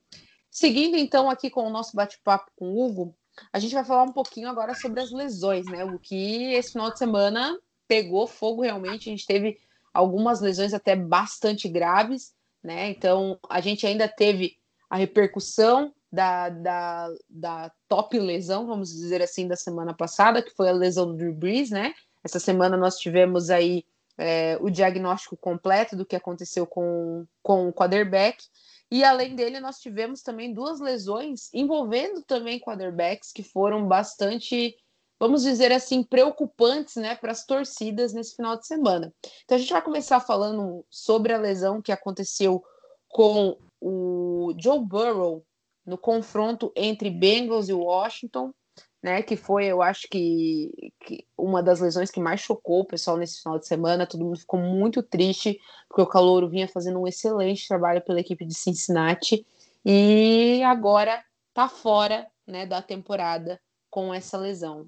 [0.49, 3.15] Seguindo então aqui com o nosso bate-papo com o Hugo,
[3.51, 5.83] a gente vai falar um pouquinho agora sobre as lesões, né?
[5.83, 9.57] O que esse final de semana pegou fogo realmente, a gente teve
[9.93, 12.33] algumas lesões até bastante graves,
[12.63, 12.89] né?
[12.89, 14.57] Então a gente ainda teve
[14.89, 20.69] a repercussão da, da, da top lesão, vamos dizer assim, da semana passada, que foi
[20.69, 21.93] a lesão do Drew Brees, né?
[22.23, 23.85] Essa semana nós tivemos aí
[24.17, 28.43] é, o diagnóstico completo do que aconteceu com, com o quarterback.
[28.89, 34.75] E além dele, nós tivemos também duas lesões envolvendo também quarterbacks que foram bastante
[35.19, 39.11] vamos dizer assim, preocupantes né, para as torcidas nesse final de semana.
[39.43, 42.63] Então a gente vai começar falando sobre a lesão que aconteceu
[43.07, 45.43] com o Joe Burrow
[45.87, 48.53] no confronto entre Bengals e Washington,
[49.01, 49.23] né?
[49.23, 53.41] Que foi, eu acho que, que, uma das lesões que mais chocou o pessoal nesse
[53.41, 54.05] final de semana.
[54.05, 55.57] Todo mundo ficou muito triste,
[55.87, 59.45] porque o Calouro vinha fazendo um excelente trabalho pela equipe de Cincinnati
[59.85, 61.23] e agora
[61.53, 63.59] tá fora né, da temporada
[63.89, 64.85] com essa lesão.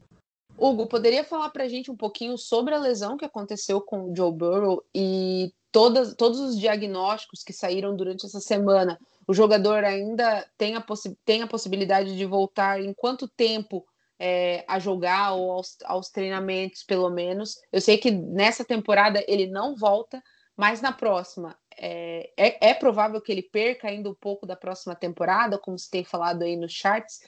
[0.57, 4.15] Hugo, poderia falar para a gente um pouquinho sobre a lesão que aconteceu com o
[4.15, 8.99] Joe Burrow e todas, todos os diagnósticos que saíram durante essa semana?
[9.29, 10.83] O jogador ainda tem a,
[11.23, 13.85] tem a possibilidade de voltar em quanto tempo
[14.19, 17.61] é, a jogar ou aos, aos treinamentos, pelo menos?
[17.71, 20.19] Eu sei que nessa temporada ele não volta,
[20.57, 24.95] mas na próxima é, é, é, provável que ele perca ainda um pouco da próxima
[24.95, 27.19] temporada, como você tem falado aí nos charts.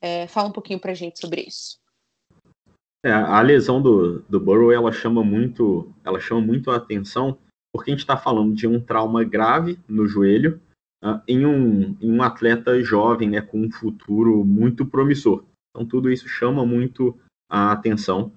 [0.00, 1.78] É, fala um pouquinho para a gente sobre isso.
[3.04, 7.36] É, a lesão do, do Burrow ela chama muito, ela chama muito a atenção
[7.70, 10.58] porque a gente está falando de um trauma grave no joelho
[11.02, 15.44] uh, em, um, em um atleta jovem, né, com um futuro muito promissor.
[15.70, 17.16] Então tudo isso chama muito
[17.48, 18.32] a atenção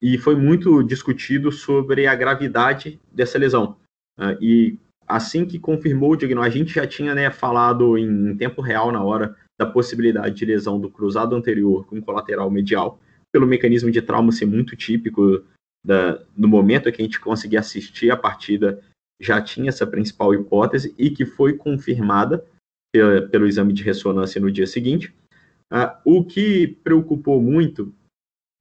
[0.00, 3.76] e foi muito discutido sobre a gravidade dessa lesão.
[4.18, 8.36] Uh, e assim que confirmou o diagnóstico, a gente já tinha né, falado em, em
[8.36, 13.00] tempo real na hora da possibilidade de lesão do cruzado anterior com colateral medial
[13.32, 15.42] pelo mecanismo de trauma ser muito típico
[15.84, 18.80] da, no momento que a gente conseguia assistir a partida,
[19.20, 22.44] já tinha essa principal hipótese e que foi confirmada
[22.92, 25.14] pela, pelo exame de ressonância no dia seguinte.
[25.72, 27.92] Uh, o que preocupou muito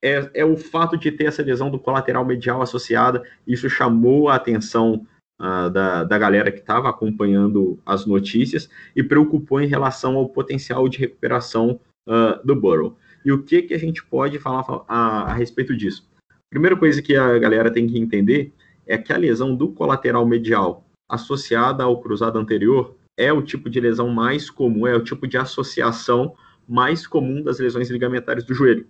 [0.03, 3.23] é, é, o fato de ter essa lesão do colateral medial associada.
[3.45, 5.05] Isso chamou a atenção
[5.39, 10.87] uh, da, da galera que estava acompanhando as notícias e preocupou em relação ao potencial
[10.87, 12.97] de recuperação uh, do Burrow.
[13.25, 16.07] E o que, que a gente pode falar a, a respeito disso?
[16.49, 18.53] Primeira coisa que a galera tem que entender
[18.88, 23.79] é que a lesão do colateral medial associada ao cruzado anterior é o tipo de
[23.79, 26.35] lesão mais comum, é o tipo de associação
[26.67, 28.85] mais comum das lesões ligamentares do joelho.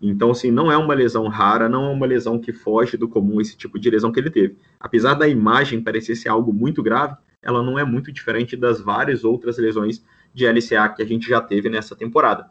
[0.00, 3.40] Então, assim, não é uma lesão rara, não é uma lesão que foge do comum
[3.40, 4.56] esse tipo de lesão que ele teve.
[4.78, 9.24] Apesar da imagem parecer ser algo muito grave, ela não é muito diferente das várias
[9.24, 12.48] outras lesões de LCA que a gente já teve nessa temporada.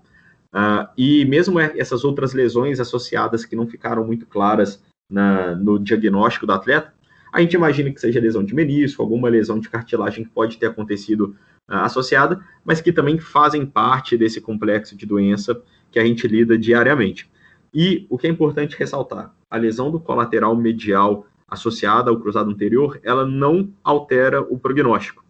[0.54, 6.46] Uh, e mesmo essas outras lesões associadas que não ficaram muito claras na, no diagnóstico
[6.46, 6.94] do atleta,
[7.32, 10.68] a gente imagina que seja lesão de menisco, alguma lesão de cartilagem que pode ter
[10.68, 11.36] acontecido
[11.70, 16.58] uh, associada, mas que também fazem parte desse complexo de doença que a gente lida
[16.58, 17.30] diariamente.
[17.74, 23.00] E o que é importante ressaltar, a lesão do colateral medial associada ao cruzado anterior,
[23.04, 25.24] ela não altera o prognóstico.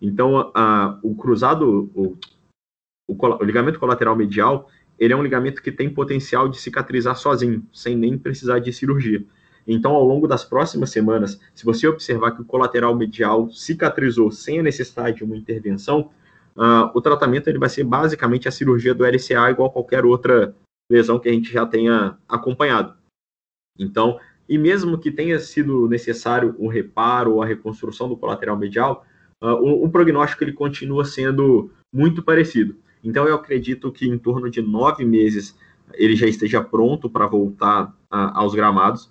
[0.00, 0.52] Então,
[1.02, 2.16] o cruzado, o
[3.08, 4.68] o, o ligamento colateral medial,
[4.98, 9.24] ele é um ligamento que tem potencial de cicatrizar sozinho, sem nem precisar de cirurgia.
[9.66, 14.60] Então, ao longo das próximas semanas, se você observar que o colateral medial cicatrizou sem
[14.60, 16.10] a necessidade de uma intervenção,
[16.56, 20.56] uh, o tratamento ele vai ser basicamente a cirurgia do LCA, igual qualquer outra
[20.90, 22.94] lesão que a gente já tenha acompanhado.
[23.78, 24.18] Então,
[24.48, 29.04] e mesmo que tenha sido necessário um reparo ou a reconstrução do colateral medial,
[29.42, 32.74] uh, o, o prognóstico ele continua sendo muito parecido.
[33.02, 35.56] Então eu acredito que em torno de nove meses
[35.94, 39.10] ele já esteja pronto para voltar aos gramados.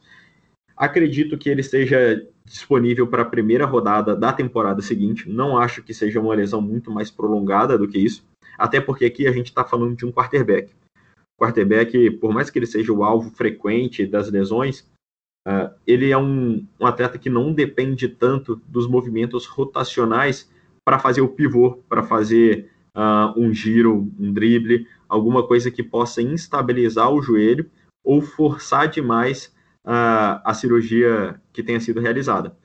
[0.76, 5.30] Acredito que ele esteja disponível para a primeira rodada da temporada seguinte.
[5.30, 8.26] Não acho que seja uma lesão muito mais prolongada do que isso,
[8.58, 10.72] até porque aqui a gente está falando de um quarterback.
[11.40, 14.82] Quarterback, por mais que ele seja o alvo frequente das lesões,
[15.48, 20.50] uh, ele é um, um atleta que não depende tanto dos movimentos rotacionais
[20.84, 26.22] para fazer o pivô, para fazer uh, um giro, um drible, alguma coisa que possa
[26.22, 27.70] instabilizar o joelho
[28.04, 29.54] ou forçar demais
[29.86, 32.58] uh, a cirurgia que tenha sido realizada.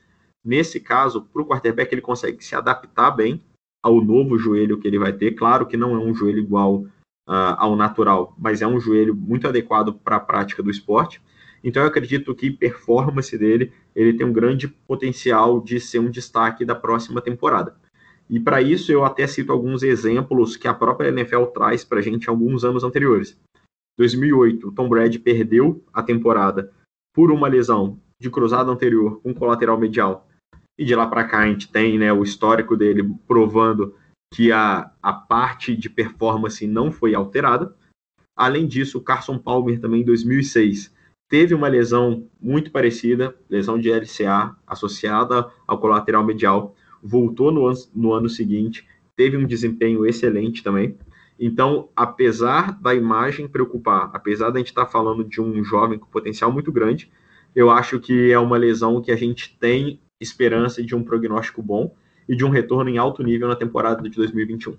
[0.43, 3.41] Nesse caso, para o quarterback, ele consegue se adaptar bem
[3.81, 5.31] ao novo joelho que ele vai ter.
[5.31, 6.85] Claro que não é um joelho igual
[7.27, 11.21] uh, ao natural, mas é um joelho muito adequado para a prática do esporte.
[11.63, 16.65] Então eu acredito que performance dele, ele tem um grande potencial de ser um destaque
[16.65, 17.75] da próxima temporada.
[18.29, 22.01] E para isso eu até cito alguns exemplos que a própria NFL traz para a
[22.01, 23.37] gente alguns anos anteriores.
[23.97, 26.71] 2008, o Tom Brady perdeu a temporada
[27.13, 30.27] por uma lesão de cruzado anterior com colateral medial.
[30.77, 33.95] E de lá para cá a gente tem né, o histórico dele provando
[34.33, 37.75] que a, a parte de performance não foi alterada.
[38.35, 40.91] Além disso, o Carson Palmer também em 2006
[41.29, 48.13] teve uma lesão muito parecida, lesão de LCA associada ao colateral medial, voltou no, no
[48.13, 50.97] ano seguinte, teve um desempenho excelente também.
[51.39, 56.05] Então, apesar da imagem preocupar, apesar da gente estar tá falando de um jovem com
[56.07, 57.11] potencial muito grande,
[57.55, 61.95] eu acho que é uma lesão que a gente tem esperança de um prognóstico bom
[62.27, 64.75] e de um retorno em alto nível na temporada de 2021.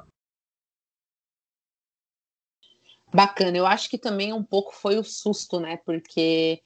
[3.13, 5.77] Bacana, eu acho que também um pouco foi o susto, né?
[5.85, 6.61] Porque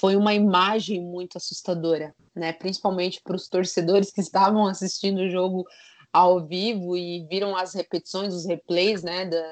[0.00, 2.52] foi uma imagem muito assustadora, né?
[2.52, 5.64] Principalmente para os torcedores que estavam assistindo o jogo
[6.12, 9.44] ao vivo e viram as repetições, os replays, né, da,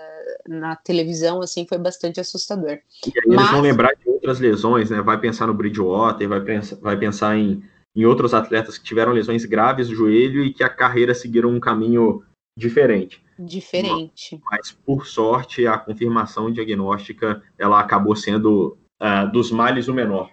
[0.46, 2.78] na televisão, assim, foi bastante assustador.
[3.04, 3.38] E aí Mas...
[3.38, 5.02] eles vão lembrar de outras lesões, né?
[5.02, 7.64] Vai pensar no Bridgewater, vai pensar, vai pensar em,
[7.96, 11.58] em outros atletas que tiveram lesões graves do joelho e que a carreira seguiram um
[11.58, 12.22] caminho
[12.56, 13.20] diferente.
[13.36, 14.40] Diferente.
[14.48, 20.30] Mas, por sorte, a confirmação diagnóstica ela acabou sendo uh, dos males o menor.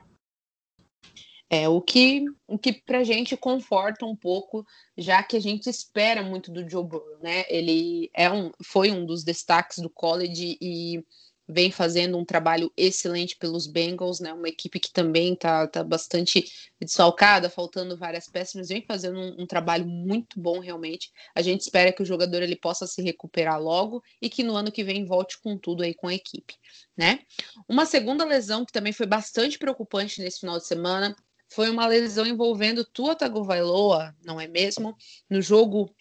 [1.51, 4.63] É o que, o que para a gente conforta um pouco,
[4.95, 7.43] já que a gente espera muito do Joe Burrow, né?
[7.49, 11.03] Ele é um, foi um dos destaques do college e
[11.49, 14.31] vem fazendo um trabalho excelente pelos Bengals, né?
[14.31, 16.45] Uma equipe que também tá, tá bastante
[16.79, 21.11] desfalcada, faltando várias peças, mas vem fazendo um, um, trabalho muito bom realmente.
[21.33, 24.71] A gente espera que o jogador ele possa se recuperar logo e que no ano
[24.71, 26.55] que vem volte com tudo aí com a equipe,
[26.95, 27.21] né?
[27.67, 31.15] Uma segunda lesão que também foi bastante preocupante nesse final de semana
[31.51, 34.95] foi uma lesão envolvendo Tua Tagovailoa, não é mesmo?
[35.27, 35.91] No jogo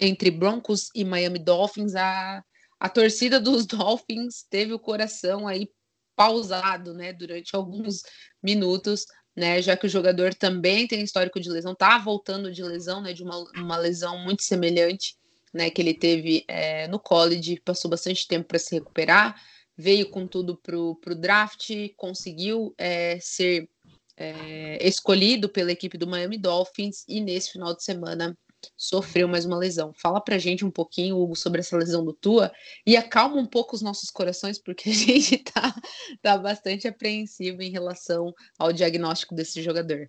[0.00, 2.42] entre Broncos e Miami Dolphins, a
[2.78, 5.68] a torcida dos Dolphins teve o coração aí
[6.14, 8.02] pausado, né, durante alguns
[8.42, 9.06] minutos,
[9.36, 13.12] né, já que o jogador também tem histórico de lesão, tá voltando de lesão, né,
[13.12, 15.16] de uma, uma lesão muito semelhante,
[15.54, 19.40] né, que ele teve é, no college, passou bastante tempo para se recuperar,
[19.76, 23.70] veio com tudo pro, pro draft, conseguiu é, ser
[24.16, 28.36] é, escolhido pela equipe do Miami Dolphins e nesse final de semana
[28.76, 29.92] sofreu mais uma lesão.
[29.94, 32.50] Fala pra gente um pouquinho, Hugo, sobre essa lesão do Tua
[32.86, 35.74] e acalma um pouco os nossos corações, porque a gente tá,
[36.22, 40.08] tá bastante apreensivo em relação ao diagnóstico desse jogador.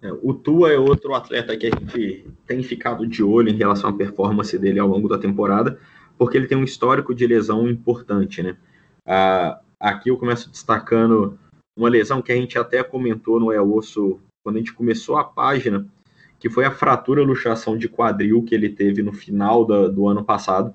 [0.00, 3.90] É, o Tua é outro atleta que a gente tem ficado de olho em relação
[3.90, 5.78] à performance dele ao longo da temporada,
[6.16, 8.56] porque ele tem um histórico de lesão importante, né?
[9.04, 11.38] Ah, aqui eu começo destacando
[11.76, 15.24] uma lesão que a gente até comentou no É Osso quando a gente começou a
[15.24, 15.86] página,
[16.38, 20.74] que foi a fratura luxação de quadril que ele teve no final do ano passado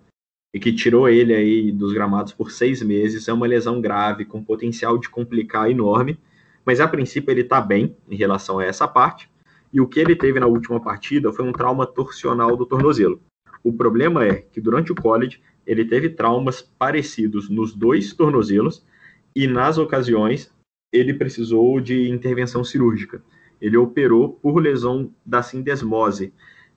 [0.54, 3.28] e que tirou ele aí dos gramados por seis meses.
[3.28, 6.20] É uma lesão grave, com potencial de complicar enorme,
[6.66, 9.30] mas a princípio ele está bem em relação a essa parte.
[9.72, 13.20] E o que ele teve na última partida foi um trauma torcional do tornozelo.
[13.64, 18.86] O problema é que durante o college ele teve traumas parecidos nos dois tornozelos
[19.36, 20.52] e nas ocasiões
[20.92, 23.24] ele precisou de intervenção cirúrgica
[23.64, 26.34] ele operou por lesão da sindesmose,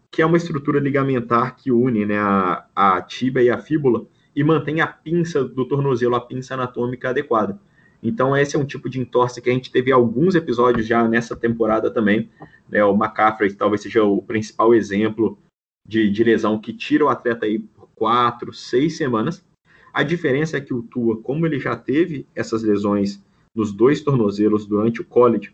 [0.09, 4.07] que é uma estrutura ligamentar que une né, a, a tíbia e a fíbula
[4.37, 7.59] e mantém a pinça do tornozelo, a pinça anatômica adequada.
[8.01, 11.34] Então, esse é um tipo de entorse que a gente teve alguns episódios já nessa
[11.34, 12.30] temporada também.
[12.68, 12.84] Né?
[12.84, 15.37] O McCaffrey talvez seja o principal exemplo
[15.84, 19.45] de, de lesão que tira o atleta aí por quatro, seis semanas.
[19.93, 23.20] A diferença é que o Tua, como ele já teve essas lesões
[23.53, 25.53] nos dois tornozelos durante o college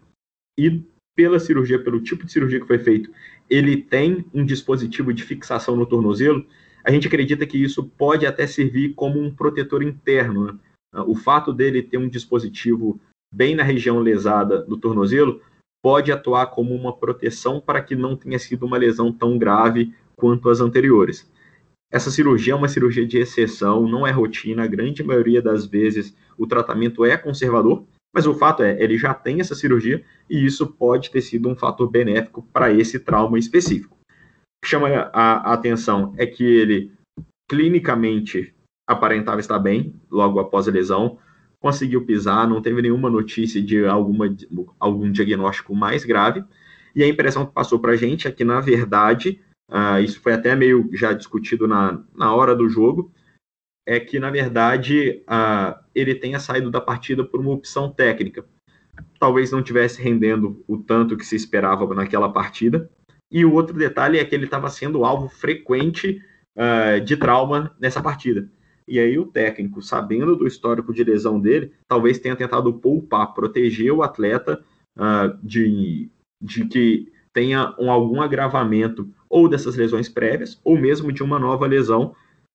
[0.59, 0.83] e
[1.15, 3.11] pela cirurgia, pelo tipo de cirurgia que foi feito,
[3.49, 6.45] ele tem um dispositivo de fixação no tornozelo,
[6.85, 10.47] a gente acredita que isso pode até servir como um protetor interno.
[10.47, 10.59] Né?
[11.07, 13.01] O fato dele ter um dispositivo
[13.33, 15.41] bem na região lesada do tornozelo
[15.83, 20.49] pode atuar como uma proteção para que não tenha sido uma lesão tão grave quanto
[20.49, 21.31] as anteriores.
[21.91, 26.17] Essa cirurgia é uma cirurgia de exceção, não é rotina, a grande maioria das vezes
[26.39, 27.85] o tratamento é conservador,
[28.15, 31.57] mas o fato é, ele já tem essa cirurgia e isso pode ter sido um
[31.57, 33.97] fator benéfico para esse trauma específico.
[33.97, 36.93] O que chama a, atenção é que ele
[37.49, 38.55] clinicamente
[38.87, 41.19] aparentava estar bem logo após a lesão,
[41.61, 44.27] conseguiu pisar, não teve nenhuma notícia de alguma,
[44.79, 46.45] algum diagnóstico mais grave.
[46.95, 49.41] E a impressão que passou para a gente é que, na verdade,
[49.71, 53.11] uh, isso foi até meio já discutido na, na hora do jogo,
[53.87, 58.45] é que, na verdade, uh, ele tenha saído da partida por uma opção técnica.
[59.19, 62.91] Talvez não tivesse rendendo o tanto que se esperava naquela partida.
[63.31, 66.23] E o outro detalhe é que ele estava sendo alvo frequente
[66.57, 68.49] uh, de trauma nessa partida.
[68.87, 73.93] E aí o técnico, sabendo do histórico de lesão dele, talvez tenha tentado poupar, proteger
[73.93, 74.63] o atleta
[74.97, 76.11] uh, de,
[76.41, 81.67] de que tenha um, algum agravamento ou dessas lesões prévias, ou mesmo de uma nova
[81.67, 82.15] lesão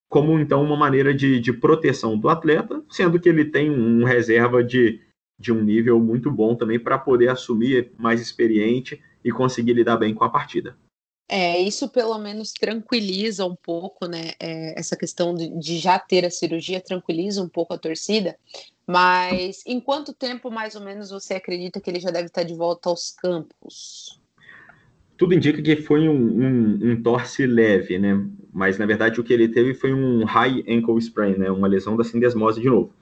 [0.10, 4.64] como então uma maneira de, de proteção do atleta, sendo que ele tem um reserva
[4.64, 5.01] de,
[5.39, 10.14] de um nível muito bom também para poder assumir mais experiente e conseguir lidar bem
[10.14, 10.78] com a partida.
[11.30, 14.32] É, isso pelo menos tranquiliza um pouco, né?
[14.39, 18.39] É, essa questão de, de, já ter a cirurgia tranquiliza um pouco a torcida.
[18.86, 22.55] Mas em quanto tempo, mais ou menos, você acredita que ele já deve estar de
[22.55, 24.16] volta aos campos?
[25.18, 28.24] Tudo indica que foi um, um, um torce leve, né?
[28.53, 31.49] Mas na verdade o que ele teve foi um high ankle sprain, né?
[31.49, 32.93] Uma lesão da sindesmose de novo.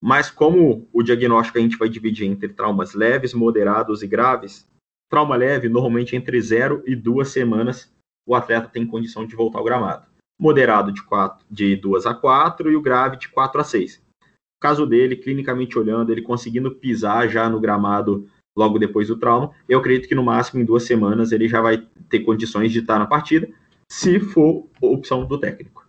[0.00, 4.66] Mas como o diagnóstico a gente vai dividir entre traumas leves, moderados e graves,
[5.10, 7.92] trauma leve, normalmente entre 0 e 2 semanas,
[8.26, 10.06] o atleta tem condição de voltar ao gramado.
[10.40, 14.00] Moderado de, 4, de 2 a 4 e o grave de 4 a 6.
[14.22, 18.26] No caso dele, clinicamente olhando, ele conseguindo pisar já no gramado
[18.60, 21.78] logo depois do trauma, eu acredito que no máximo em duas semanas ele já vai
[22.10, 23.48] ter condições de estar na partida,
[23.88, 25.88] se for opção do técnico.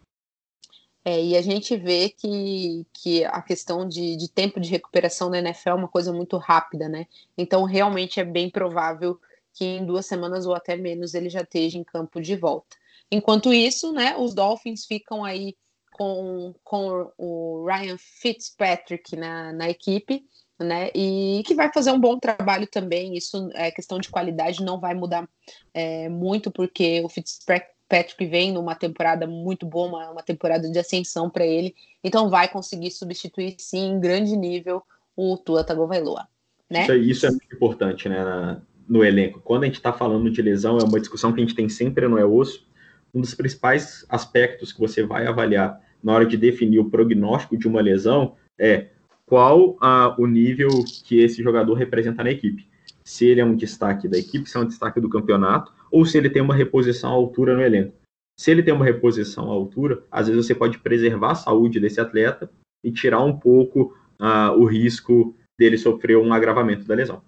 [1.03, 5.39] É, e a gente vê que, que a questão de, de tempo de recuperação da
[5.39, 7.07] NFL é uma coisa muito rápida, né?
[7.37, 9.19] Então, realmente é bem provável
[9.53, 12.77] que em duas semanas ou até menos ele já esteja em campo de volta.
[13.11, 15.55] Enquanto isso, né, os Dolphins ficam aí
[15.91, 20.23] com, com o Ryan Fitzpatrick na, na equipe,
[20.63, 20.89] né?
[20.95, 23.15] E que vai fazer um bom trabalho também.
[23.15, 25.27] Isso é questão de qualidade, não vai mudar
[25.73, 30.79] é, muito, porque o Fitzpatrick Patrick vem numa temporada muito boa, uma, uma temporada de
[30.79, 34.81] ascensão para ele, então vai conseguir substituir sim em grande nível
[35.13, 36.25] o Tua Tagovailoa.
[36.69, 36.83] Né?
[36.83, 39.41] Isso, isso, é muito importante né, na, no elenco.
[39.41, 42.07] Quando a gente está falando de lesão, é uma discussão que a gente tem sempre
[42.07, 42.65] no É Osso.
[43.13, 47.67] Um dos principais aspectos que você vai avaliar na hora de definir o prognóstico de
[47.67, 48.87] uma lesão é
[49.31, 50.67] qual ah, o nível
[51.05, 52.67] que esse jogador representa na equipe.
[53.01, 56.17] Se ele é um destaque da equipe, se é um destaque do campeonato, ou se
[56.17, 57.95] ele tem uma reposição à altura no elenco.
[58.37, 62.01] Se ele tem uma reposição à altura, às vezes você pode preservar a saúde desse
[62.01, 62.51] atleta
[62.83, 67.21] e tirar um pouco uh, o risco dele sofrer um agravamento da lesão.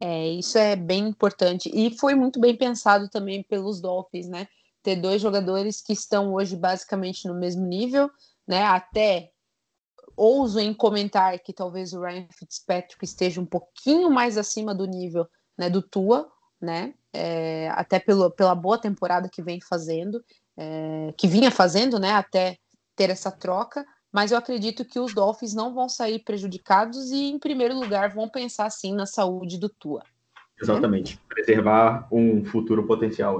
[0.00, 1.68] É, isso é bem importante.
[1.74, 4.46] E foi muito bem pensado também pelos Dolphins, né?
[4.80, 8.08] Ter dois jogadores que estão hoje basicamente no mesmo nível,
[8.46, 8.62] né?
[8.62, 9.32] Até
[10.20, 15.26] ouso em comentar que talvez o Ryan Fitzpatrick esteja um pouquinho mais acima do nível
[15.56, 16.92] né, do Tua, né?
[17.12, 20.22] É, até pelo, pela boa temporada que vem fazendo,
[20.56, 22.12] é, que vinha fazendo, né?
[22.12, 22.58] Até
[22.94, 23.84] ter essa troca.
[24.12, 28.28] Mas eu acredito que os Dolphins não vão sair prejudicados e, em primeiro lugar, vão
[28.28, 30.02] pensar sim na saúde do Tua.
[30.60, 31.14] Exatamente.
[31.14, 31.20] Né?
[31.28, 33.38] Preservar um futuro potencial.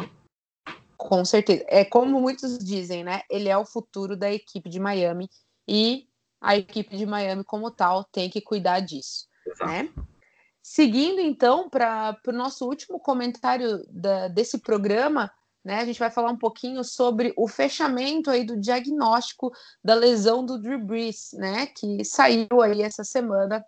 [0.96, 1.64] Com certeza.
[1.68, 3.20] É como muitos dizem, né?
[3.28, 5.28] Ele é o futuro da equipe de Miami
[5.68, 6.09] e
[6.40, 9.26] a equipe de Miami, como tal, tem que cuidar disso.
[9.46, 9.70] Exato.
[9.70, 9.92] Né?
[10.62, 15.30] Seguindo então para o nosso último comentário da, desse programa,
[15.64, 19.52] né, a gente vai falar um pouquinho sobre o fechamento aí do diagnóstico
[19.84, 23.64] da lesão do Drew Brees, né, que saiu aí essa semana,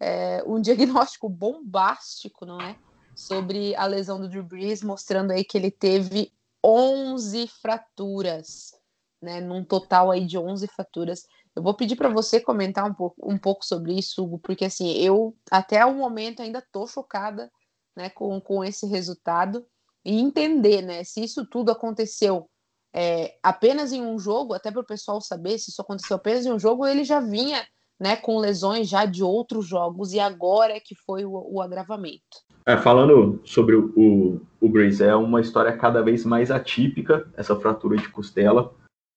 [0.00, 2.76] é, um diagnóstico bombástico, não é,
[3.14, 6.32] sobre a lesão do Drew Brees, mostrando aí que ele teve
[6.64, 8.72] 11 fraturas,
[9.20, 13.16] né, num total aí de 11 fraturas eu vou pedir para você comentar um pouco,
[13.22, 17.50] um pouco sobre isso, Hugo, porque assim, eu até o momento ainda estou chocada
[17.96, 19.64] né, com, com esse resultado
[20.04, 22.48] e entender né, se isso tudo aconteceu
[22.94, 26.52] é, apenas em um jogo, até para o pessoal saber se isso aconteceu apenas em
[26.52, 27.64] um jogo, ele já vinha
[27.98, 32.44] né, com lesões já de outros jogos e agora é que foi o, o agravamento.
[32.66, 37.96] É, falando sobre o, o, o é uma história cada vez mais atípica, essa fratura
[37.96, 38.74] de costela.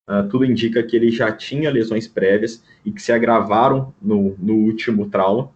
[0.10, 4.54] Uh, tudo indica que ele já tinha lesões prévias e que se agravaram no, no
[4.56, 5.52] último trauma.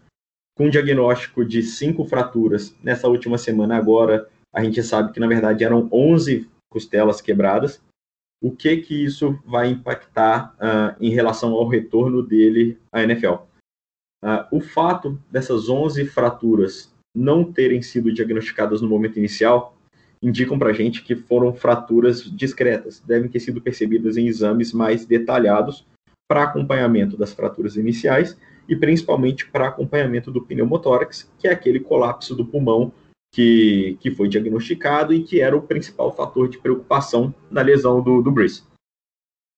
[0.57, 5.27] Com um diagnóstico de cinco fraturas nessa última semana, agora a gente sabe que na
[5.27, 7.81] verdade eram 11 costelas quebradas.
[8.43, 13.33] O que que isso vai impactar uh, em relação ao retorno dele à NFL?
[13.33, 13.47] Uh,
[14.23, 19.77] ah, o fato dessas 11 fraturas não terem sido diagnosticadas no momento inicial
[20.21, 25.05] indicam para a gente que foram fraturas discretas, devem ter sido percebidas em exames mais
[25.05, 25.85] detalhados
[26.27, 28.37] para acompanhamento das fraturas iniciais
[28.69, 32.93] e principalmente para acompanhamento do pneumotórax, que é aquele colapso do pulmão
[33.33, 38.21] que, que foi diagnosticado e que era o principal fator de preocupação na lesão do,
[38.21, 38.63] do Brice.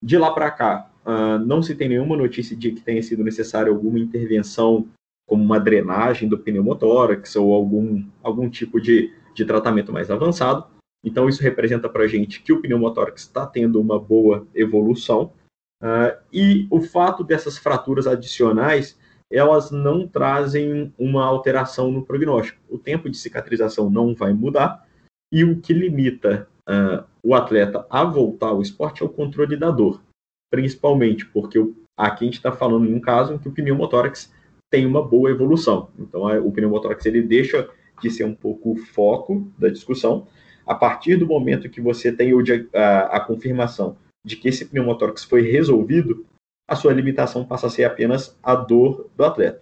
[0.01, 3.71] De lá para cá, uh, não se tem nenhuma notícia de que tenha sido necessária
[3.71, 4.87] alguma intervenção,
[5.27, 10.65] como uma drenagem do pneumotórax ou algum, algum tipo de de tratamento mais avançado.
[11.03, 15.33] Então, isso representa para a gente que o pneumotórax está tendo uma boa evolução.
[15.81, 18.97] Uh, e o fato dessas fraturas adicionais,
[19.29, 22.61] elas não trazem uma alteração no prognóstico.
[22.69, 24.87] O tempo de cicatrização não vai mudar.
[25.31, 29.71] E o que limita uh, o atleta a voltar ao esporte é o controle da
[29.71, 30.01] dor.
[30.49, 34.31] Principalmente porque o, aqui a gente está falando em um caso em que o pneumotórax
[34.71, 35.89] tem uma boa evolução.
[35.99, 37.69] Então, o pneumotórax ele deixa
[38.01, 40.27] de ser um pouco o foco da discussão,
[40.65, 42.31] A partir do momento que você tem
[42.73, 46.25] a, a confirmação de que esse pneumotórax foi resolvido,
[46.69, 49.61] a sua limitação passa a ser apenas a dor do atleta.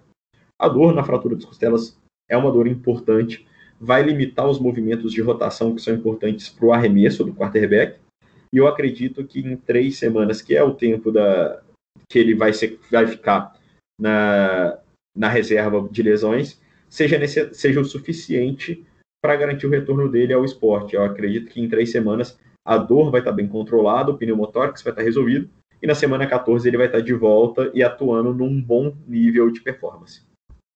[0.60, 3.48] A dor na fratura das costelas é uma dor importante,
[3.80, 8.00] vai limitar os movimentos de rotação que são importantes para o arremesso do quarterback,
[8.54, 11.64] e eu acredito que em três semanas, que é o tempo da,
[12.12, 13.58] que ele vai, ser, vai ficar
[14.00, 14.78] na,
[15.18, 16.62] na reserva de lesões,
[16.92, 18.86] seja, nesse, seja o suficiente
[19.24, 20.96] para garantir o retorno dele ao esporte.
[20.96, 24.92] Eu acredito que em três semanas a dor vai estar bem controlada, o pneumotórax vai
[24.92, 25.50] estar resolvido,
[25.82, 29.62] e na semana 14 ele vai estar de volta e atuando num bom nível de
[29.62, 30.22] performance.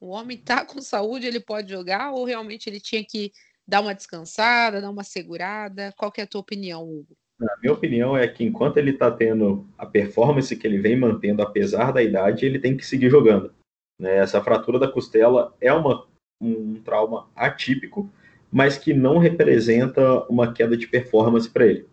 [0.01, 3.31] O homem está com saúde, ele pode jogar ou realmente ele tinha que
[3.67, 5.93] dar uma descansada, dar uma segurada?
[5.97, 7.15] Qual que é a tua opinião, Hugo?
[7.41, 11.41] A minha opinião é que enquanto ele está tendo a performance que ele vem mantendo,
[11.41, 13.53] apesar da idade, ele tem que seguir jogando.
[13.99, 14.17] Né?
[14.17, 16.05] Essa fratura da costela é uma,
[16.41, 18.09] um trauma atípico,
[18.51, 21.87] mas que não representa uma queda de performance para ele.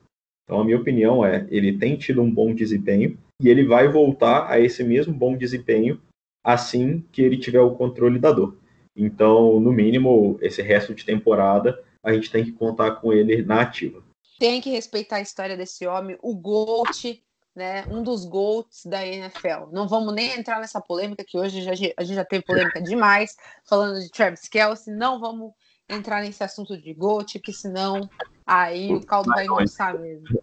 [0.45, 4.51] Então, a minha opinião é, ele tem tido um bom desempenho e ele vai voltar
[4.51, 6.01] a esse mesmo bom desempenho
[6.45, 8.57] assim que ele tiver o controle da dor.
[8.97, 13.63] Então, no mínimo, esse resto de temporada, a gente tem que contar com ele na
[13.63, 14.03] ativa
[14.43, 17.23] tem que respeitar a história desse homem, o GOAT,
[17.55, 17.85] né?
[17.87, 19.71] Um dos GOATs da NFL.
[19.73, 21.75] Não vamos nem entrar nessa polêmica, que hoje já, a
[22.05, 23.37] gente já teve polêmica demais,
[23.69, 24.95] falando de Travis Kelsey.
[24.95, 25.53] Não vamos
[25.89, 28.09] entrar nesse assunto de GOAT, porque senão
[28.47, 30.43] aí o caldo vai engrossar mesmo.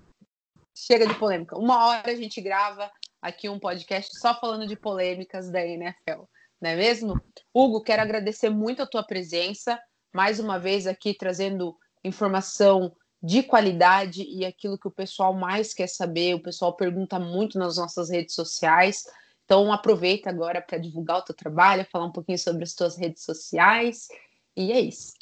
[0.75, 1.57] Chega de polêmica.
[1.57, 2.89] Uma hora a gente grava
[3.21, 6.23] aqui um podcast só falando de polêmicas da NFL,
[6.61, 7.19] não é mesmo?
[7.53, 9.79] Hugo, quero agradecer muito a tua presença,
[10.13, 15.87] mais uma vez aqui trazendo informação de qualidade e aquilo que o pessoal mais quer
[15.87, 16.35] saber.
[16.35, 19.05] O pessoal pergunta muito nas nossas redes sociais.
[19.45, 23.23] Então aproveita agora para divulgar o teu trabalho, falar um pouquinho sobre as tuas redes
[23.23, 24.07] sociais.
[24.55, 25.13] E é isso.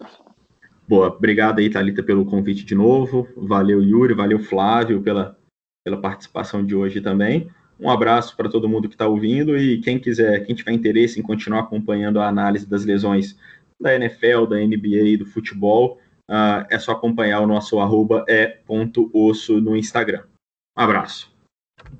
[0.88, 3.28] Boa, obrigado aí, Thalita, pelo convite de novo.
[3.36, 5.38] Valeu, Yuri, valeu, Flávio, pela,
[5.84, 7.50] pela participação de hoje também.
[7.80, 11.24] Um abraço para todo mundo que está ouvindo e quem quiser, quem tiver interesse em
[11.24, 13.38] continuar acompanhando a análise das lesões
[13.80, 18.62] da NFL, da NBA e do futebol, uh, é só acompanhar o nosso arroba é
[19.14, 20.24] osso no Instagram.
[20.78, 21.36] Um abraço.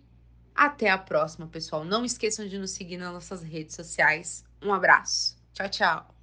[0.53, 1.85] até a próxima, pessoal.
[1.85, 4.43] Não esqueçam de nos seguir nas nossas redes sociais.
[4.61, 5.37] Um abraço.
[5.53, 6.18] Tchau, tchau.